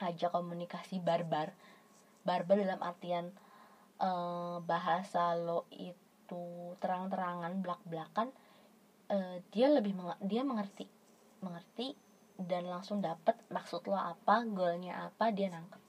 ngajak 0.00 0.30
komunikasi 0.32 1.02
barbar 1.02 1.52
barbar 2.22 2.56
dalam 2.58 2.80
artian 2.80 3.32
uh, 4.00 4.62
bahasa 4.64 5.34
lo 5.36 5.64
itu 5.72 6.74
terang-terangan 6.78 7.58
belak-belakan 7.64 8.28
uh, 9.10 9.36
dia 9.50 9.66
lebih 9.72 9.96
meng 9.96 10.14
dia 10.22 10.42
mengerti 10.44 10.86
mengerti 11.40 11.96
dan 12.36 12.68
langsung 12.68 13.00
dapet 13.00 13.36
maksud 13.48 13.88
lo 13.88 13.96
apa 13.96 14.44
goalnya 14.44 15.08
apa 15.10 15.32
dia 15.32 15.48
nangkep. 15.48 15.82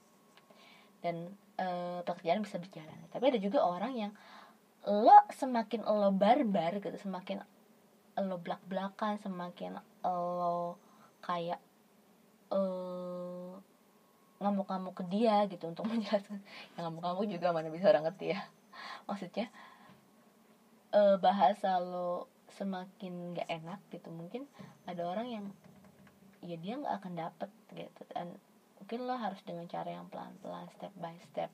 Dan 1.04 1.30
uh, 1.60 2.00
pekerjaan 2.02 2.42
bisa 2.42 2.58
berjalan. 2.58 2.98
Tapi 3.12 3.24
ada 3.30 3.38
juga 3.38 3.62
orang 3.62 3.92
yang 3.94 4.12
lo 4.88 5.16
semakin 5.34 5.84
lo 5.84 6.10
barbar 6.14 6.80
gitu 6.80 6.96
semakin 6.96 7.44
lo 8.18 8.36
belak 8.40 8.62
belakan 8.66 9.20
semakin 9.20 9.78
lo 10.02 10.80
kayak 11.20 11.60
uh, 12.50 13.58
ngamuk-ngamuk 14.38 14.94
ke 14.94 15.04
dia 15.10 15.44
gitu 15.50 15.68
untuk 15.68 15.86
menjelaskan. 15.90 16.40
Yang 16.74 16.82
ngamuk-ngamuk 16.82 17.26
juga 17.28 17.46
mana 17.52 17.68
bisa 17.68 17.90
orang 17.92 18.08
ngerti 18.08 18.34
ya. 18.34 18.40
Maksudnya 19.06 19.46
uh, 20.94 21.16
bahasa 21.20 21.76
lo 21.78 22.30
semakin 22.56 23.36
gak 23.36 23.48
enak 23.48 23.80
gitu 23.92 24.08
mungkin 24.08 24.48
ada 24.88 25.04
orang 25.04 25.28
yang 25.28 25.46
ya 26.42 26.56
dia 26.58 26.74
nggak 26.78 26.94
akan 27.02 27.12
dapet 27.16 27.50
gitu. 27.74 28.02
Dan 28.12 28.34
mungkin 28.78 28.98
lo 29.04 29.14
harus 29.18 29.40
dengan 29.42 29.66
cara 29.66 29.90
yang 29.90 30.06
pelan-pelan 30.08 30.66
step 30.74 30.92
by 30.96 31.16
step. 31.30 31.50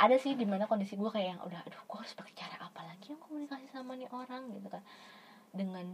Ada 0.00 0.16
sih 0.16 0.32
di 0.32 0.48
mana 0.48 0.64
kondisi 0.64 0.96
gue 0.96 1.10
kayak 1.12 1.28
yang 1.36 1.40
udah 1.44 1.60
aduh 1.60 1.82
gue 1.84 1.98
harus 2.00 2.16
pakai 2.16 2.32
cara 2.32 2.56
apa 2.64 2.80
lagi 2.88 3.12
yang 3.12 3.20
komunikasi 3.20 3.68
sama 3.68 3.94
nih 3.96 4.08
orang? 4.08 4.48
Gitu 4.56 4.68
kan. 4.72 4.82
Dengan 5.52 5.86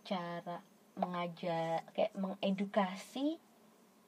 cara 0.00 0.64
mengajak 0.96 1.84
kayak 1.92 2.12
mengedukasi 2.16 3.36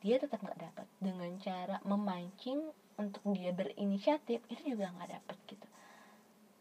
dia 0.03 0.16
tetap 0.18 0.42
nggak 0.42 0.59
dapat 0.59 0.87
dengan 0.98 1.31
cara 1.38 1.79
memancing 1.87 2.75
untuk 2.98 3.22
dia 3.33 3.55
berinisiatif 3.55 4.42
itu 4.51 4.75
juga 4.75 4.90
nggak 4.90 5.11
dapat 5.20 5.37
gitu. 5.46 5.66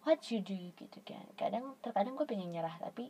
What 0.06 0.22
you 0.30 0.42
do 0.46 0.74
gitu 0.78 1.00
kan. 1.02 1.26
Kadang 1.38 1.74
terkadang 1.82 2.14
gue 2.14 2.28
pengen 2.30 2.54
nyerah 2.54 2.78
tapi 2.78 3.10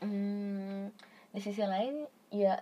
hmm, 0.00 0.90
di 1.30 1.40
sisi 1.40 1.62
lain 1.62 2.04
ya 2.32 2.58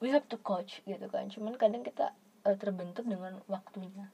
we 0.00 0.12
have 0.12 0.28
to 0.28 0.38
coach 0.40 0.84
gitu 0.84 1.06
kan. 1.08 1.28
Cuman 1.32 1.56
kadang 1.56 1.82
kita 1.82 2.12
uh, 2.44 2.56
terbentuk 2.56 3.08
dengan 3.08 3.40
waktunya. 3.48 4.08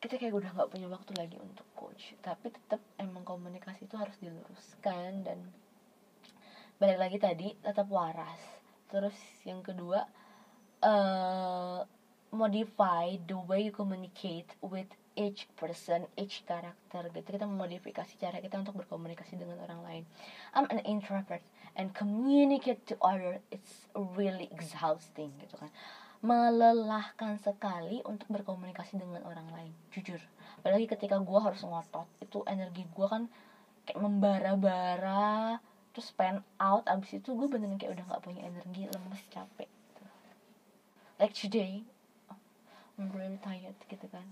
Kita 0.00 0.16
kayak 0.16 0.32
udah 0.32 0.50
nggak 0.56 0.70
punya 0.72 0.88
waktu 0.88 1.12
lagi 1.18 1.36
untuk 1.36 1.66
coach. 1.76 2.16
Tapi 2.24 2.48
tetap 2.48 2.80
emang 2.96 3.26
komunikasi 3.26 3.84
itu 3.84 3.96
harus 4.00 4.16
diluruskan 4.22 5.26
dan 5.26 5.38
balik 6.80 6.96
lagi 6.96 7.18
tadi 7.20 7.48
tetap 7.60 7.90
waras. 7.92 8.40
Terus 8.88 9.14
yang 9.44 9.60
kedua 9.60 10.08
uh, 10.80 11.84
modify 12.32 13.18
the 13.28 13.36
way 13.36 13.68
you 13.68 13.74
communicate 13.74 14.48
with 14.64 14.88
each 15.18 15.50
person, 15.58 16.06
each 16.14 16.46
character 16.46 17.06
gitu. 17.10 17.28
Kita 17.34 17.46
memodifikasi 17.46 18.12
cara 18.18 18.38
kita 18.38 18.62
untuk 18.62 18.78
berkomunikasi 18.84 19.38
dengan 19.38 19.62
orang 19.66 19.80
lain. 19.82 20.02
I'm 20.54 20.70
an 20.70 20.82
introvert 20.86 21.42
and 21.74 21.94
communicate 21.94 22.86
to 22.90 22.98
other 23.02 23.42
it's 23.50 23.90
really 23.94 24.46
exhausting 24.54 25.34
gitu 25.42 25.56
kan. 25.58 25.70
Melelahkan 26.20 27.40
sekali 27.40 28.04
untuk 28.04 28.28
berkomunikasi 28.28 29.00
dengan 29.00 29.24
orang 29.24 29.48
lain, 29.56 29.72
jujur. 29.88 30.20
Apalagi 30.60 30.84
ketika 30.84 31.16
gue 31.16 31.40
harus 31.40 31.64
ngotot, 31.64 32.04
itu 32.20 32.44
energi 32.44 32.84
gue 32.84 33.06
kan 33.08 33.24
kayak 33.88 34.00
membara-bara 34.04 35.58
terus 35.90 36.14
pen 36.14 36.38
out 36.62 36.86
abis 36.86 37.18
itu 37.18 37.34
gue 37.34 37.48
bener 37.50 37.74
kayak 37.74 37.98
udah 37.98 38.04
nggak 38.06 38.22
punya 38.22 38.46
energi 38.46 38.86
lemes 38.86 39.22
capek 39.26 39.66
gitu. 39.66 40.02
like 41.18 41.34
today 41.34 41.82
I'm 42.94 43.10
really 43.10 43.40
tired 43.42 43.74
gitu 43.90 44.06
kan 44.06 44.22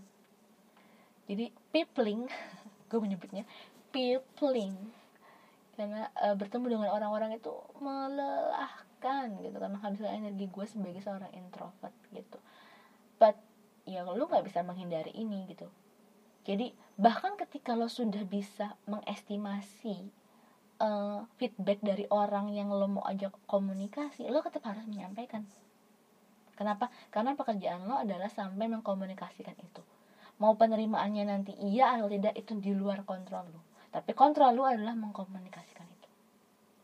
jadi 1.28 1.52
peopling 1.70 2.26
gue 2.88 2.98
menyebutnya 2.98 3.44
peopling 3.92 4.74
karena 5.78 6.10
uh, 6.18 6.34
bertemu 6.34 6.74
dengan 6.74 6.90
orang-orang 6.90 7.38
itu 7.38 7.54
melelahkan 7.78 9.30
gitu 9.38 9.56
kan 9.62 9.70
menghabiskan 9.70 10.10
energi 10.10 10.50
gue 10.50 10.66
sebagai 10.66 10.98
seorang 10.98 11.30
introvert 11.38 11.94
gitu. 12.10 12.42
But 13.22 13.38
ya 13.86 14.02
lo 14.02 14.26
nggak 14.26 14.42
bisa 14.42 14.66
menghindari 14.66 15.14
ini 15.14 15.46
gitu. 15.46 15.70
Jadi 16.42 16.74
bahkan 16.98 17.38
ketika 17.38 17.78
lo 17.78 17.86
sudah 17.86 18.26
bisa 18.26 18.74
mengestimasi 18.90 20.10
uh, 20.82 21.22
feedback 21.38 21.78
dari 21.78 22.10
orang 22.10 22.50
yang 22.50 22.74
lo 22.74 22.90
mau 22.90 23.06
ajak 23.06 23.38
komunikasi 23.46 24.26
lo 24.26 24.42
tetap 24.42 24.66
harus 24.66 24.82
menyampaikan. 24.90 25.46
Kenapa? 26.58 26.90
Karena 27.14 27.38
pekerjaan 27.38 27.86
lo 27.86 28.02
adalah 28.02 28.26
sampai 28.26 28.66
mengkomunikasikan 28.66 29.54
itu 29.62 29.97
mau 30.38 30.54
penerimaannya 30.54 31.24
nanti 31.26 31.52
iya 31.58 31.98
atau 31.98 32.06
tidak 32.06 32.34
itu 32.38 32.54
di 32.58 32.72
luar 32.74 33.02
kontrol 33.02 33.46
lo 33.50 33.68
tapi 33.88 34.12
kontrol 34.12 34.52
lo 34.52 34.68
adalah 34.68 34.92
mengkomunikasikan 34.92 35.88
itu. 35.88 36.08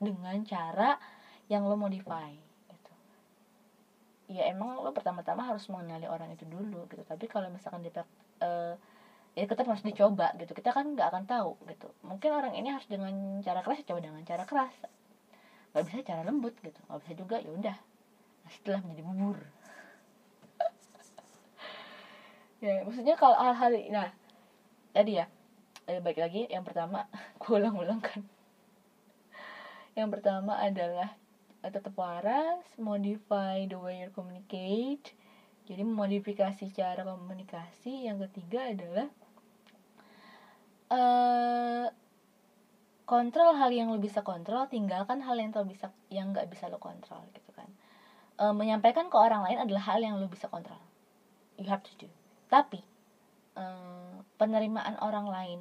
Dengan 0.01 0.37
cara 0.45 0.97
yang 1.53 1.69
lo 1.69 1.77
modify 1.77 2.33
gitu. 2.73 2.93
Ya 4.33 4.49
emang 4.49 4.81
lo 4.81 4.91
pertama-tama 4.97 5.45
harus 5.45 5.69
mengenali 5.69 6.09
orang 6.09 6.33
itu 6.33 6.49
dulu 6.49 6.89
gitu. 6.89 7.05
Tapi 7.05 7.29
kalau 7.29 7.53
misalkan 7.53 7.85
di 7.85 7.93
uh, 7.93 8.75
ya 9.37 9.45
kita 9.45 9.69
harus 9.69 9.85
dicoba 9.85 10.33
gitu. 10.41 10.57
Kita 10.57 10.73
kan 10.73 10.97
nggak 10.97 11.09
akan 11.13 11.25
tahu 11.29 11.61
gitu. 11.69 11.93
Mungkin 12.01 12.31
orang 12.33 12.57
ini 12.57 12.73
harus 12.73 12.89
dengan 12.89 13.13
cara 13.45 13.61
keras 13.61 13.85
ya 13.85 13.87
coba 13.93 14.01
dengan 14.01 14.25
cara 14.25 14.45
keras. 14.49 14.73
Nggak 15.77 15.85
bisa 15.85 15.97
cara 16.09 16.21
lembut 16.25 16.57
gitu. 16.65 16.81
Nggak 16.89 17.01
bisa 17.05 17.13
juga 17.13 17.37
ya 17.45 17.51
udah. 17.53 17.77
Nah, 18.45 18.51
setelah 18.53 18.81
menjadi 18.85 19.05
bubur 19.05 19.39
ya 22.63 22.83
maksudnya 22.87 23.19
kalau 23.19 23.35
hal-hal 23.35 23.75
nah 23.91 24.09
tadi 24.95 25.19
ya 25.19 25.27
eh, 25.89 26.01
baik 26.01 26.19
lagi 26.21 26.49
yang 26.49 26.65
pertama 26.65 27.09
gue 27.41 27.53
ulang-ulang 27.53 28.01
kan. 28.01 28.25
Yang 29.95 30.09
pertama 30.19 30.59
adalah 30.59 31.15
eh, 31.63 31.71
tetap 31.71 31.95
waras 31.95 32.65
modify 32.81 33.69
the 33.69 33.79
way 33.79 34.03
you 34.05 34.11
communicate. 34.11 35.15
Jadi 35.65 35.81
memodifikasi 35.81 36.65
cara 36.77 37.05
komunikasi. 37.09 38.05
Yang 38.05 38.29
ketiga 38.29 38.69
adalah 38.69 39.09
uh, 40.93 41.89
kontrol 43.09 43.57
hal 43.57 43.73
yang 43.73 43.89
lo 43.89 43.97
bisa 43.97 44.21
kontrol 44.21 44.69
tinggalkan 44.69 45.25
hal 45.25 45.41
yang 45.41 45.57
lo 45.57 45.65
bisa 45.65 45.89
yang 46.13 46.37
nggak 46.37 46.53
bisa 46.53 46.69
lo 46.69 46.77
kontrol 46.77 47.25
gitu 47.33 47.49
kan. 47.57 47.69
Uh, 48.37 48.53
menyampaikan 48.53 49.09
ke 49.09 49.17
orang 49.17 49.47
lain 49.47 49.63
adalah 49.63 49.95
hal 49.95 50.05
yang 50.05 50.21
lo 50.21 50.29
bisa 50.29 50.53
kontrol. 50.53 50.81
You 51.57 51.71
have 51.71 51.87
to 51.87 51.95
do 51.97 52.11
tapi 52.55 52.79
uh, 53.59 54.23
penerimaan 54.39 54.95
orang 55.03 55.27
lain 55.27 55.61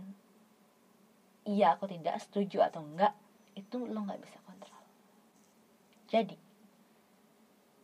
iya 1.49 1.73
aku 1.73 1.89
tidak 1.89 2.21
setuju 2.21 2.69
atau 2.69 2.85
enggak 2.85 3.17
itu 3.57 3.81
lo 3.81 4.05
nggak 4.05 4.21
bisa 4.21 4.37
kontrol. 4.45 4.83
Jadi 6.05 6.37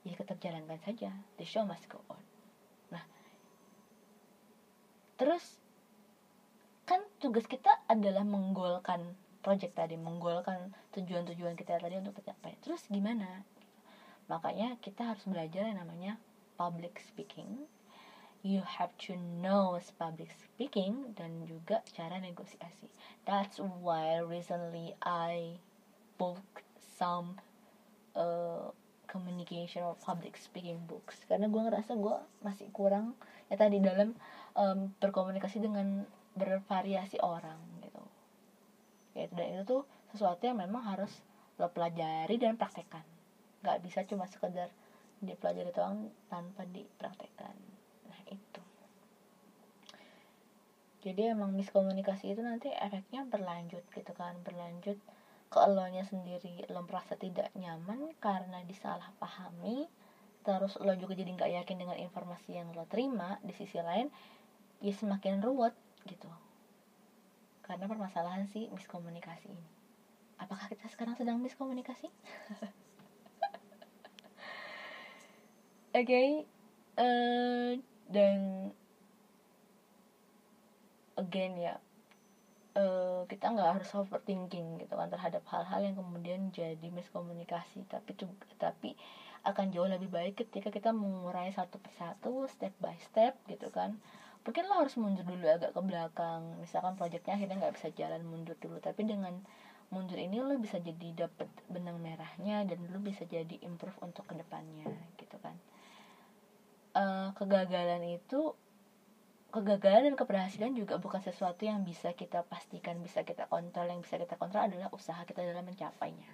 ya 0.05 0.13
tetap 0.13 0.37
jalankan 0.37 0.77
saja. 0.85 1.09
The 1.41 1.45
show 1.49 1.65
must 1.65 1.89
go 1.89 2.05
on. 2.05 2.21
Nah 2.93 3.01
terus 5.17 5.57
kan 6.85 7.01
tugas 7.17 7.49
kita 7.49 7.81
adalah 7.89 8.21
menggolkan 8.21 9.17
project 9.41 9.73
tadi 9.73 9.97
menggolkan 9.97 10.69
tujuan-tujuan 10.93 11.57
kita 11.57 11.81
tadi 11.81 11.97
untuk 11.97 12.13
tercapai. 12.21 12.61
Terus 12.61 12.85
gimana? 12.85 13.41
Makanya 14.29 14.77
kita 14.77 15.09
harus 15.09 15.25
belajar 15.25 15.65
yang 15.65 15.81
namanya 15.81 16.21
public 16.61 17.01
speaking 17.01 17.65
you 18.41 18.63
have 18.63 18.95
to 18.95 19.19
know 19.43 19.75
public 19.99 20.31
speaking 20.39 21.11
dan 21.19 21.43
juga 21.43 21.83
cara 21.91 22.23
negosiasi. 22.23 22.87
That's 23.27 23.59
why 23.59 24.23
recently 24.23 24.95
I 25.03 25.59
booked 26.15 26.63
some 26.79 27.35
uh, 28.15 28.71
communication 29.11 29.83
or 29.83 29.99
public 29.99 30.39
speaking 30.39 30.79
books. 30.87 31.19
Karena 31.27 31.51
gue 31.51 31.61
ngerasa 31.67 31.99
gue 31.99 32.15
masih 32.39 32.71
kurang 32.71 33.19
ya 33.51 33.59
tadi 33.59 33.83
dalam 33.83 34.15
um, 34.55 34.95
berkomunikasi 35.03 35.59
dengan 35.59 36.07
bervariasi 36.39 37.19
orang 37.19 37.59
gitu. 37.83 38.03
Ya 39.19 39.27
dan 39.35 39.59
itu 39.59 39.63
tuh 39.67 39.83
sesuatu 40.15 40.47
yang 40.47 40.63
memang 40.63 40.87
harus 40.87 41.11
lo 41.59 41.67
pelajari 41.75 42.39
dan 42.39 42.55
praktekkan. 42.55 43.03
Nggak 43.67 43.83
bisa 43.83 43.99
cuma 44.07 44.23
sekedar 44.31 44.71
dipelajari 45.19 45.75
doang 45.75 46.07
tanpa 46.31 46.63
dipraktekkan 46.63 47.68
itu. 48.29 48.61
Jadi 50.99 51.31
emang 51.31 51.55
miskomunikasi 51.55 52.35
itu 52.35 52.43
nanti 52.43 52.67
efeknya 52.75 53.23
berlanjut 53.23 53.87
gitu 53.95 54.11
kan 54.11 54.35
berlanjut 54.43 54.99
ke 55.47 55.57
elonya 55.57 56.03
sendiri. 56.03 56.67
Lo 56.67 56.83
merasa 56.83 57.15
tidak 57.15 57.55
nyaman 57.55 58.11
karena 58.19 58.59
disalahpahami 58.67 59.87
terus 60.39 60.79
lo 60.79 60.95
juga 60.95 61.19
jadi 61.19 61.35
nggak 61.35 61.51
yakin 61.61 61.77
dengan 61.83 61.99
informasi 61.99 62.55
yang 62.55 62.71
lo 62.71 62.87
terima 62.87 63.43
di 63.43 63.51
sisi 63.51 63.75
lain 63.79 64.07
ya 64.83 64.91
semakin 64.91 65.39
ruwet 65.39 65.75
gitu. 66.03 66.27
Karena 67.63 67.87
permasalahan 67.87 68.47
si 68.51 68.67
miskomunikasi 68.67 69.47
ini. 69.51 69.71
Apakah 70.39 70.67
kita 70.67 70.87
sekarang 70.91 71.15
sedang 71.15 71.39
miskomunikasi? 71.39 72.11
Oke 75.99 76.43
eh, 76.99 77.71
dan 78.09 78.69
again 81.13 81.53
ya 81.61 81.77
eh, 82.73 83.21
kita 83.29 83.53
nggak 83.53 83.69
harus 83.79 83.89
overthinking 83.93 84.81
gitu 84.81 84.93
kan 84.97 85.09
terhadap 85.13 85.45
hal-hal 85.53 85.81
yang 85.85 85.95
kemudian 85.97 86.49
jadi 86.49 86.87
miskomunikasi. 86.89 87.85
Tapi 87.85 88.11
tapi 88.57 88.97
akan 89.45 89.71
jauh 89.71 89.87
lebih 89.87 90.09
baik 90.11 90.41
ketika 90.41 90.73
kita 90.73 90.89
mengurai 90.91 91.53
satu 91.53 91.79
persatu 91.79 92.49
step 92.49 92.73
by 92.81 92.97
step 92.99 93.37
gitu 93.45 93.69
kan. 93.69 94.01
Mungkin 94.41 94.65
lo 94.65 94.81
harus 94.81 94.97
mundur 94.97 95.27
dulu 95.27 95.45
agak 95.45 95.77
ke 95.77 95.81
belakang. 95.85 96.57
Misalkan 96.57 96.97
proyeknya 96.97 97.37
akhirnya 97.37 97.61
nggak 97.61 97.75
bisa 97.77 97.87
jalan 97.93 98.25
mundur 98.25 98.57
dulu. 98.57 98.81
Tapi 98.81 99.05
dengan 99.05 99.37
mundur 99.89 100.17
ini 100.21 100.41
lo 100.41 100.53
bisa 100.57 100.77
jadi 100.77 101.25
dapet 101.27 101.49
benang 101.65 101.97
merahnya 102.01 102.61
dan 102.65 102.77
lo 102.89 102.97
bisa 103.01 103.25
jadi 103.25 103.57
improve 103.65 103.97
untuk 104.05 104.25
ke 104.29 104.37
depannya 104.37 104.85
gitu 105.17 105.37
kan 105.41 105.57
uh, 106.99 107.31
kegagalan 107.39 108.03
itu 108.19 108.51
kegagalan 109.49 110.13
dan 110.13 110.15
keberhasilan 110.19 110.71
juga 110.77 111.01
bukan 111.01 111.23
sesuatu 111.23 111.65
yang 111.65 111.81
bisa 111.81 112.13
kita 112.13 112.43
pastikan 112.45 112.99
bisa 112.99 113.23
kita 113.23 113.47
kontrol. 113.47 113.87
Yang 113.87 114.11
bisa 114.11 114.15
kita 114.19 114.35
kontrol 114.35 114.67
adalah 114.67 114.91
usaha 114.91 115.23
kita 115.23 115.41
dalam 115.41 115.63
mencapainya. 115.63 116.29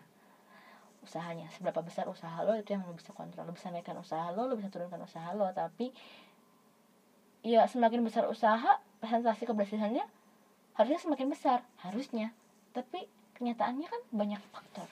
Usahanya 1.06 1.54
seberapa 1.54 1.86
besar 1.86 2.10
usaha 2.10 2.42
lo 2.42 2.58
itu 2.58 2.74
yang 2.74 2.84
lo 2.84 2.98
bisa 2.98 3.14
kontrol. 3.14 3.46
Lo 3.46 3.54
bisa 3.54 3.70
naikkan 3.70 3.96
usaha 4.02 4.34
lo 4.34 4.50
lo 4.50 4.58
bisa 4.58 4.74
turunkan 4.74 5.00
usaha 5.06 5.32
lo 5.38 5.48
tapi 5.54 5.94
ya 7.46 7.70
semakin 7.70 8.02
besar 8.02 8.26
usaha 8.26 8.82
presentasi 9.00 9.46
keberhasilannya 9.46 10.04
harusnya 10.76 11.00
semakin 11.00 11.30
besar 11.30 11.62
harusnya. 11.86 12.34
Tapi 12.74 13.06
kenyataannya 13.38 13.88
kan 13.88 14.02
banyak 14.12 14.42
faktor 14.52 14.90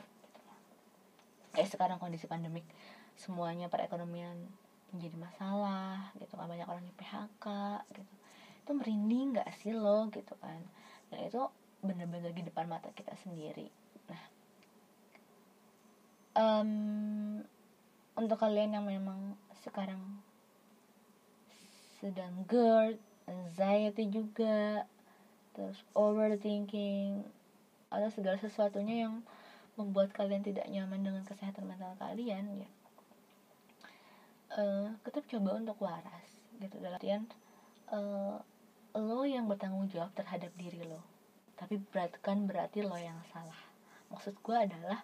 kayak 1.54 1.70
sekarang 1.70 2.02
kondisi 2.02 2.26
pandemik 2.26 2.66
semuanya 3.14 3.70
perekonomian 3.70 4.36
menjadi 4.94 5.18
masalah 5.18 6.14
gitu 6.22 6.34
kan. 6.38 6.48
Banyak 6.48 6.70
orang 6.70 6.86
di 6.86 6.94
PHK 6.96 7.46
gitu. 7.98 8.14
Itu 8.64 8.72
merinding 8.78 9.36
nggak 9.36 9.50
sih 9.60 9.74
lo 9.74 10.08
gitu 10.14 10.38
kan? 10.40 10.62
Dan 11.10 11.28
itu 11.28 11.42
bener-bener 11.84 12.32
di 12.32 12.46
depan 12.48 12.70
mata 12.70 12.94
kita 12.96 13.12
sendiri. 13.20 13.68
Nah 14.08 14.24
um, 16.38 16.72
untuk 18.18 18.38
kalian 18.38 18.78
yang 18.78 18.86
memang 18.86 19.38
sekarang 19.66 20.02
sedang 22.04 22.44
GERD, 22.52 23.00
anxiety 23.32 24.12
juga, 24.12 24.84
terus 25.56 25.80
overthinking, 25.96 27.24
atau 27.88 28.10
segala 28.12 28.36
sesuatunya 28.36 29.08
yang 29.08 29.24
membuat 29.80 30.12
kalian 30.14 30.44
tidak 30.44 30.68
nyaman 30.70 31.02
dengan 31.02 31.24
kesehatan 31.26 31.66
mental 31.66 31.98
kalian 31.98 32.62
ya 32.62 32.70
uh, 34.58 34.88
tetap 35.06 35.24
coba 35.30 35.58
untuk 35.58 35.78
waras 35.82 36.30
gitu. 36.62 36.78
Dalam 36.80 36.98
artian 36.98 37.24
uh, 37.90 38.38
lo 38.94 39.22
yang 39.26 39.50
bertanggung 39.50 39.90
jawab 39.90 40.14
terhadap 40.14 40.54
diri 40.54 40.86
lo. 40.86 41.02
Tapi 41.58 41.82
berat 41.82 42.14
kan 42.22 42.46
berarti 42.46 42.86
lo 42.86 42.98
yang 42.98 43.18
salah. 43.34 43.58
Maksud 44.14 44.38
gue 44.42 44.58
adalah 44.58 45.02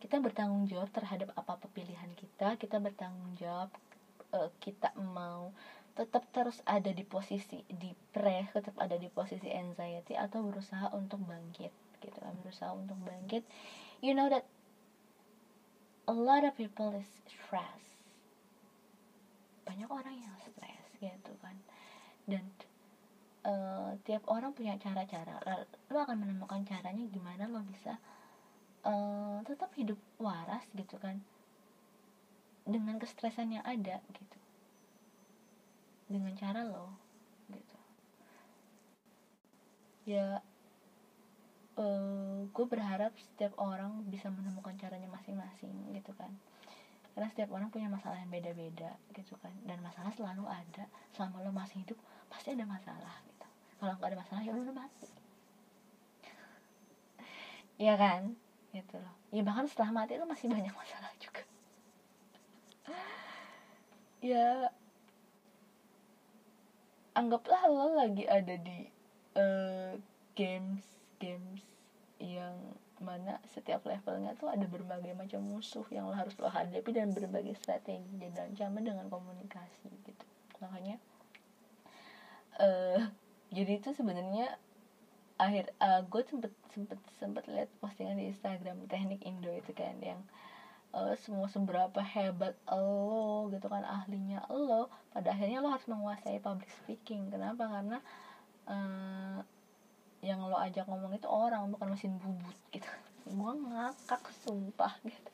kita 0.00 0.20
bertanggung 0.20 0.68
jawab 0.68 0.92
terhadap 0.92 1.32
apa 1.32 1.56
pilihan 1.72 2.12
kita 2.12 2.60
kita 2.60 2.76
bertanggung 2.76 3.32
jawab 3.40 3.72
uh, 4.36 4.52
kita 4.60 4.92
mau 5.00 5.56
tetap 5.96 6.28
terus 6.36 6.60
ada 6.68 6.92
di 6.92 7.00
posisi 7.00 7.64
di 7.64 7.96
pre 8.12 8.44
tetap 8.52 8.76
ada 8.76 9.00
di 9.00 9.08
posisi 9.08 9.48
anxiety 9.48 10.12
atau 10.12 10.44
berusaha 10.44 10.92
untuk 10.92 11.24
bangkit 11.24 11.72
gitu 12.04 12.18
kan. 12.20 12.36
Berusaha 12.44 12.76
untuk 12.76 12.96
bangkit. 13.04 13.44
You 14.04 14.12
know 14.12 14.28
that 14.28 14.44
a 16.04 16.12
lot 16.12 16.44
of 16.44 16.52
people 16.54 16.92
is 16.92 17.08
stress 17.24 17.85
banyak 19.66 19.90
orang 19.90 20.14
yang 20.14 20.34
stres 20.38 20.86
gitu 21.02 21.32
kan. 21.42 21.58
Dan 22.24 22.46
uh, 23.42 23.98
tiap 24.06 24.22
orang 24.30 24.54
punya 24.54 24.78
cara-cara. 24.78 25.42
Lo 25.90 25.98
akan 26.06 26.22
menemukan 26.22 26.62
caranya 26.62 27.02
gimana 27.10 27.50
lo 27.50 27.66
bisa 27.66 27.98
uh, 28.86 29.42
tetap 29.42 29.74
hidup 29.74 29.98
waras 30.22 30.62
gitu 30.78 30.94
kan. 31.02 31.18
Dengan 32.62 33.02
kestresan 33.02 33.50
yang 33.50 33.66
ada 33.66 33.98
gitu. 34.14 34.38
Dengan 36.06 36.32
cara 36.38 36.62
lo 36.62 36.94
gitu. 37.50 37.76
Ya 40.06 40.38
uh, 41.76 41.82
eh, 41.82 42.38
gue 42.50 42.66
berharap 42.66 43.12
setiap 43.18 43.52
orang 43.60 44.06
bisa 44.08 44.32
menemukan 44.32 44.74
caranya 44.80 45.10
masing-masing 45.12 45.92
gitu 45.92 46.12
kan 46.16 46.32
karena 47.16 47.32
setiap 47.32 47.48
orang 47.56 47.72
punya 47.72 47.88
masalah 47.88 48.20
yang 48.20 48.28
beda-beda 48.28 48.92
gitu 49.16 49.40
kan. 49.40 49.48
Dan 49.64 49.80
masalah 49.80 50.12
selalu 50.12 50.44
ada. 50.44 50.84
Selama 51.16 51.40
lo 51.40 51.48
masih 51.48 51.80
hidup 51.80 51.96
pasti 52.28 52.52
ada 52.52 52.68
masalah 52.68 53.24
gitu. 53.24 53.46
Kalau 53.80 53.96
nggak 53.96 54.12
ada 54.12 54.18
masalah 54.20 54.40
ya 54.44 54.52
lo 54.52 54.60
udah 54.60 54.76
mati. 54.76 55.08
Iya 57.80 57.96
kan? 57.96 58.36
Gitu 58.76 59.00
loh. 59.00 59.16
Ya 59.32 59.40
bahkan 59.40 59.64
setelah 59.64 59.96
mati 59.96 60.20
itu 60.20 60.28
masih 60.28 60.52
banyak 60.52 60.76
masalah 60.84 61.08
juga. 61.16 61.42
Ya 64.20 64.68
anggaplah 67.16 67.64
lo 67.72 67.96
lagi 67.96 68.28
ada 68.28 68.60
di 68.60 68.92
uh, 69.40 69.96
games 70.36 70.84
games 71.16 71.64
yang 72.20 72.76
mana 73.00 73.36
setiap 73.52 73.84
levelnya 73.84 74.32
tuh 74.40 74.48
ada 74.48 74.64
berbagai 74.64 75.12
macam 75.12 75.44
musuh 75.44 75.84
yang 75.92 76.08
lo 76.08 76.16
harus 76.16 76.32
lo 76.40 76.48
hadapi 76.48 76.90
dan 76.96 77.12
berbagai 77.12 77.56
strategi 77.60 78.16
dan 78.16 78.52
ancaman 78.52 78.82
dengan 78.82 79.06
komunikasi 79.12 79.92
gitu. 80.04 80.24
Makanya 80.64 80.96
uh, 82.60 83.00
jadi 83.52 83.78
itu 83.78 83.92
sebenarnya 83.92 84.56
akhir 85.36 85.68
uh, 85.84 86.00
gue 86.08 86.22
sempet 86.24 86.52
sempet 86.72 86.96
sempet 87.20 87.44
lihat 87.52 87.68
postingan 87.84 88.16
di 88.16 88.32
Instagram 88.32 88.88
teknik 88.88 89.20
Indo 89.28 89.52
itu 89.52 89.76
kan 89.76 90.00
yang 90.00 90.24
uh, 90.96 91.12
semua 91.20 91.52
seberapa 91.52 92.00
hebat 92.00 92.56
lo 92.64 93.52
gitu 93.52 93.68
kan 93.68 93.84
ahlinya 93.84 94.48
lo 94.48 94.88
pada 95.12 95.36
akhirnya 95.36 95.60
lo 95.60 95.68
harus 95.68 95.84
menguasai 95.84 96.40
public 96.40 96.72
speaking. 96.72 97.28
Kenapa? 97.28 97.68
Karena 97.68 97.98
uh, 98.64 99.40
yang 100.26 100.42
lo 100.42 100.58
ajak 100.58 100.90
ngomong 100.90 101.14
itu 101.14 101.30
orang 101.30 101.70
bukan 101.70 101.94
mesin 101.94 102.18
bubut 102.18 102.58
gitu. 102.74 102.90
Gue 103.30 103.52
ngakak 103.54 104.26
sumpah 104.42 104.98
gitu. 105.06 105.30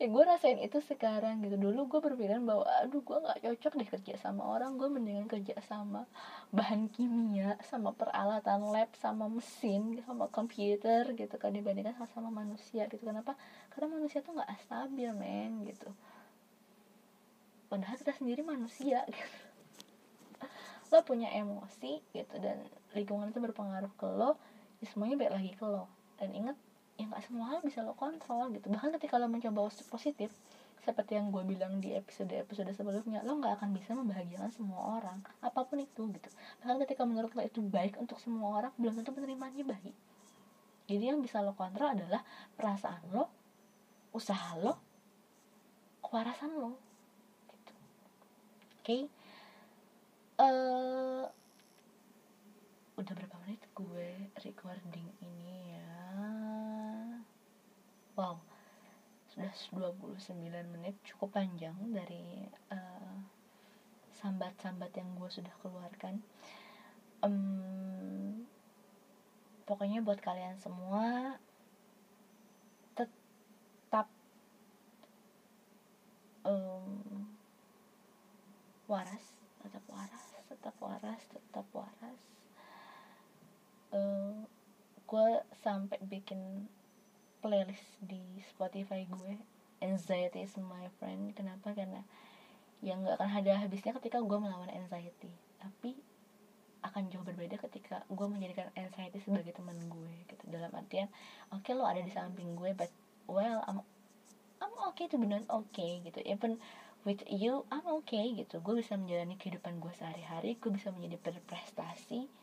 Ya 0.00 0.08
gue 0.08 0.22
rasain 0.24 0.56
itu 0.62 0.80
sekarang 0.80 1.44
gitu. 1.44 1.60
Dulu 1.60 1.84
gue 1.84 2.00
berpikiran 2.00 2.40
bahwa 2.46 2.64
aduh 2.80 3.04
gue 3.04 3.18
nggak 3.20 3.38
cocok 3.44 3.72
deh 3.76 3.88
kerja 3.90 4.14
sama 4.16 4.48
orang. 4.48 4.80
Gue 4.80 4.88
mendingan 4.88 5.28
kerja 5.28 5.58
sama 5.66 6.08
bahan 6.54 6.88
kimia 6.88 7.60
sama 7.68 7.92
peralatan 7.92 8.70
lab 8.72 8.88
sama 8.96 9.28
mesin 9.28 10.00
sama 10.08 10.30
komputer 10.32 11.04
gitu 11.12 11.36
kan 11.36 11.52
dibandingkan 11.52 11.92
sama, 11.98 12.08
sama 12.14 12.30
manusia 12.32 12.88
gitu. 12.88 13.04
Kenapa? 13.04 13.36
Karena 13.68 14.00
manusia 14.00 14.24
tuh 14.24 14.38
nggak 14.38 14.48
stabil 14.64 15.12
men 15.12 15.68
gitu. 15.68 15.92
Padahal 17.68 18.00
kita 18.00 18.16
sendiri 18.16 18.40
manusia 18.40 19.04
gitu. 19.04 19.36
Lo 20.90 21.04
punya 21.04 21.28
emosi 21.28 22.00
gitu 22.16 22.40
dan 22.40 22.64
lingkungan 22.94 23.30
itu 23.30 23.38
berpengaruh 23.38 23.92
ke 23.94 24.06
lo 24.06 24.36
ya 24.80 24.86
semuanya 24.90 25.16
baik 25.20 25.32
lagi 25.34 25.52
ke 25.54 25.66
lo. 25.66 25.86
Dan 26.18 26.34
ingat 26.36 26.56
ya 27.00 27.08
nggak 27.08 27.22
semua 27.24 27.54
hal 27.54 27.58
bisa 27.64 27.80
lo 27.80 27.96
kontrol 27.96 28.52
gitu. 28.52 28.68
Bahkan 28.68 28.92
ketika 29.00 29.16
lo 29.16 29.30
mencoba 29.30 29.68
positif 29.88 30.30
seperti 30.80 31.20
yang 31.20 31.28
gue 31.28 31.44
bilang 31.44 31.76
di 31.76 31.92
episode 31.92 32.32
episode 32.32 32.72
sebelumnya 32.72 33.20
lo 33.20 33.36
nggak 33.36 33.60
akan 33.60 33.76
bisa 33.76 33.92
membahagiakan 33.92 34.48
semua 34.48 35.00
orang 35.00 35.20
apa 35.44 35.60
pun 35.64 35.80
itu 35.80 36.08
gitu. 36.08 36.28
Bahkan 36.64 36.76
ketika 36.88 37.04
menurut 37.04 37.32
lo 37.36 37.44
itu 37.44 37.60
baik 37.60 38.00
untuk 38.00 38.16
semua 38.16 38.64
orang 38.64 38.72
belum 38.80 39.00
tentu 39.00 39.12
penerimanya 39.12 39.64
baik. 39.64 39.96
Jadi 40.88 41.04
yang 41.04 41.20
bisa 41.20 41.44
lo 41.44 41.52
kontrol 41.54 41.92
adalah 41.92 42.24
perasaan 42.56 43.00
lo 43.12 43.28
usaha 44.10 44.56
lo 44.58 44.74
kewarasan 46.02 46.50
lo 46.58 46.74
gitu. 47.52 47.72
Oke? 48.80 48.84
Okay? 48.84 49.02
uh, 50.40 51.24
udah 53.00 53.16
berapa 53.16 53.36
menit? 53.48 53.64
Gue 53.72 54.28
recording 54.44 55.08
ini 55.24 55.72
ya. 55.72 55.96
Wow. 58.12 58.44
Sudah 59.32 59.48
29 59.56 60.36
menit. 60.76 61.00
Cukup 61.08 61.32
panjang 61.32 61.72
dari 61.88 62.44
uh, 62.68 63.16
sambat-sambat 64.20 64.92
yang 65.00 65.16
gue 65.16 65.30
sudah 65.32 65.54
keluarkan. 65.64 66.20
Um, 67.24 68.44
pokoknya 69.64 70.04
buat 70.04 70.20
kalian 70.20 70.60
semua 70.60 71.40
tetap 72.92 74.12
um, 76.44 77.24
waras. 78.84 79.24
Tetap 79.64 79.84
waras 79.88 80.30
tetap 80.50 80.74
waras 80.82 81.22
tetap 81.30 81.66
waras 81.70 82.29
uh, 83.94 84.46
gue 85.10 85.28
sampai 85.62 85.98
bikin 86.06 86.70
playlist 87.40 87.98
di 88.04 88.20
Spotify 88.52 89.08
gue 89.08 89.34
anxiety 89.80 90.44
is 90.44 90.54
my 90.60 90.86
friend. 91.00 91.32
Kenapa? 91.32 91.72
Karena 91.72 92.04
yang 92.80 93.04
nggak 93.04 93.20
akan 93.20 93.30
ada 93.44 93.52
habisnya 93.60 93.92
ketika 93.96 94.20
gue 94.20 94.38
melawan 94.38 94.70
anxiety. 94.72 95.32
Tapi 95.60 95.96
akan 96.80 97.12
jauh 97.12 97.24
berbeda 97.24 97.60
ketika 97.68 98.08
gue 98.08 98.26
menjadikan 98.28 98.72
anxiety 98.72 99.20
sebagai 99.20 99.52
teman 99.52 99.76
gue 99.88 100.12
gitu. 100.28 100.44
Dalam 100.48 100.72
artian 100.72 101.08
oke 101.52 101.64
okay, 101.64 101.72
lo 101.76 101.84
ada 101.84 102.00
di 102.00 102.12
samping 102.12 102.56
gue 102.56 102.72
but 102.72 102.88
well 103.28 103.60
I'm 103.68 103.84
I'm 104.60 104.72
okay 104.92 105.08
to 105.12 105.16
be 105.20 105.28
not 105.28 105.44
okay 105.48 106.00
gitu. 106.04 106.24
Even 106.24 106.56
with 107.04 107.20
you 107.28 107.68
I'm 107.68 107.84
okay 108.04 108.32
gitu. 108.36 108.64
Gue 108.64 108.80
bisa 108.80 108.96
menjalani 108.96 109.36
kehidupan 109.36 109.80
gue 109.80 109.92
sehari-hari 109.92 110.56
gue 110.56 110.70
bisa 110.72 110.88
menjadi 110.92 111.20
berprestasi 111.20 112.39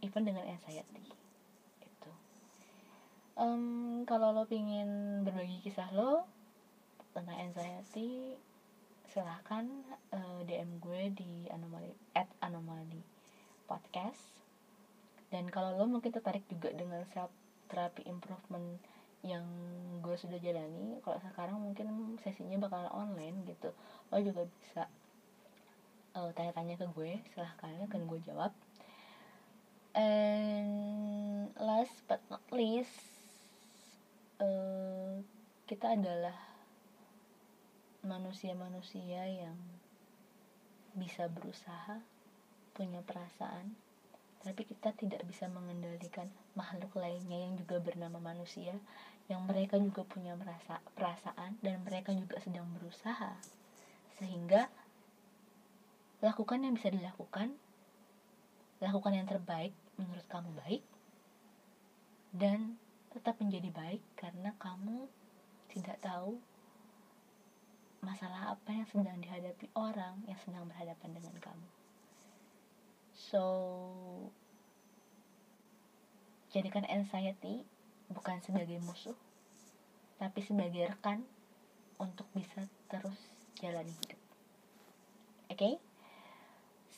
even 0.00 0.26
dengan 0.26 0.44
anxiety 0.48 1.06
itu. 1.84 2.10
Um, 3.36 4.04
kalau 4.04 4.34
lo 4.34 4.44
pingin 4.44 5.22
berbagi 5.24 5.60
kisah 5.64 5.88
lo 5.92 6.24
tentang 7.16 7.36
anxiety 7.40 8.36
silahkan 9.10 9.66
uh, 10.14 10.40
eh, 10.40 10.40
DM 10.46 10.78
gue 10.78 11.02
di 11.10 11.32
anomali 11.50 11.90
at 12.14 12.30
anomali 12.38 13.02
podcast. 13.66 14.38
Dan 15.30 15.46
kalau 15.50 15.74
lo 15.74 15.86
mungkin 15.86 16.10
tertarik 16.10 16.42
juga 16.50 16.70
dengan 16.74 17.02
self 17.10 17.30
therapy 17.70 18.06
improvement 18.06 18.78
yang 19.20 19.44
gue 20.00 20.16
sudah 20.16 20.40
jalani 20.40 20.96
kalau 21.04 21.20
sekarang 21.20 21.60
mungkin 21.60 22.16
sesinya 22.22 22.56
bakalan 22.56 22.90
online 22.90 23.46
gitu. 23.46 23.70
Lo 24.10 24.18
juga 24.22 24.46
bisa 24.46 24.86
uh, 26.14 26.30
tanya-tanya 26.34 26.78
ke 26.78 26.86
gue 26.90 27.20
silahkan 27.34 27.74
akan 27.86 28.00
gue 28.06 28.18
jawab 28.26 28.50
and 29.94 31.50
last 31.58 31.94
but 32.06 32.22
not 32.30 32.44
least 32.52 32.94
uh, 34.38 35.20
kita 35.66 35.94
adalah 35.94 36.36
manusia-manusia 38.06 39.26
yang 39.28 39.56
bisa 40.96 41.30
berusaha 41.30 42.02
punya 42.74 43.04
perasaan 43.04 43.76
tapi 44.40 44.64
kita 44.64 44.96
tidak 44.96 45.20
bisa 45.28 45.52
mengendalikan 45.52 46.32
makhluk 46.56 46.96
lainnya 46.96 47.44
yang 47.44 47.60
juga 47.60 47.76
bernama 47.76 48.16
manusia 48.16 48.72
yang 49.30 49.46
mereka 49.46 49.78
juga 49.78 50.02
punya 50.02 50.34
merasa 50.34 50.82
perasaan 50.98 51.54
dan 51.62 51.78
mereka 51.86 52.10
juga 52.10 52.42
sedang 52.42 52.66
berusaha. 52.74 53.38
Sehingga 54.18 54.66
lakukan 56.18 56.66
yang 56.66 56.74
bisa 56.74 56.90
dilakukan 56.90 57.54
lakukan 58.80 59.12
yang 59.12 59.28
terbaik 59.28 59.76
menurut 60.00 60.24
kamu 60.32 60.50
baik 60.64 60.82
dan 62.32 62.80
tetap 63.12 63.36
menjadi 63.42 63.68
baik 63.74 64.02
karena 64.16 64.56
kamu 64.56 65.04
tidak 65.68 66.00
tahu 66.00 66.40
masalah 68.00 68.56
apa 68.56 68.70
yang 68.72 68.88
sedang 68.88 69.20
dihadapi 69.20 69.68
orang 69.76 70.24
yang 70.24 70.40
sedang 70.40 70.64
berhadapan 70.64 71.10
dengan 71.12 71.36
kamu. 71.36 71.68
So, 73.12 73.44
jadikan 76.48 76.88
anxiety 76.88 77.68
bukan 78.08 78.40
sebagai 78.40 78.80
musuh, 78.80 79.14
tapi 80.16 80.40
sebagai 80.40 80.88
rekan 80.88 81.28
untuk 82.00 82.24
bisa 82.32 82.64
terus 82.88 83.20
jalani 83.60 83.92
hidup. 83.92 84.20
Oke? 85.52 85.58
Okay? 85.60 85.89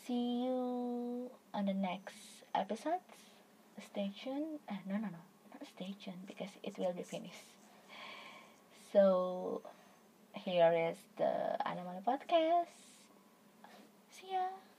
see 0.06 0.44
you 0.44 1.30
on 1.54 1.66
the 1.66 1.74
next 1.74 2.16
episodes. 2.54 3.02
Stay 3.90 4.12
tuned. 4.22 4.60
Uh, 4.68 4.74
no, 4.86 4.94
no, 4.94 5.08
no, 5.08 5.22
not 5.52 5.66
stay 5.66 5.94
tuned 6.02 6.26
because 6.26 6.50
it 6.62 6.78
will 6.78 6.92
be 6.92 7.02
finished. 7.02 7.46
So 8.92 9.62
here 10.34 10.72
is 10.90 10.96
the 11.16 11.56
Animal 11.66 12.02
Podcast. 12.06 12.66
See 14.10 14.32
ya. 14.32 14.71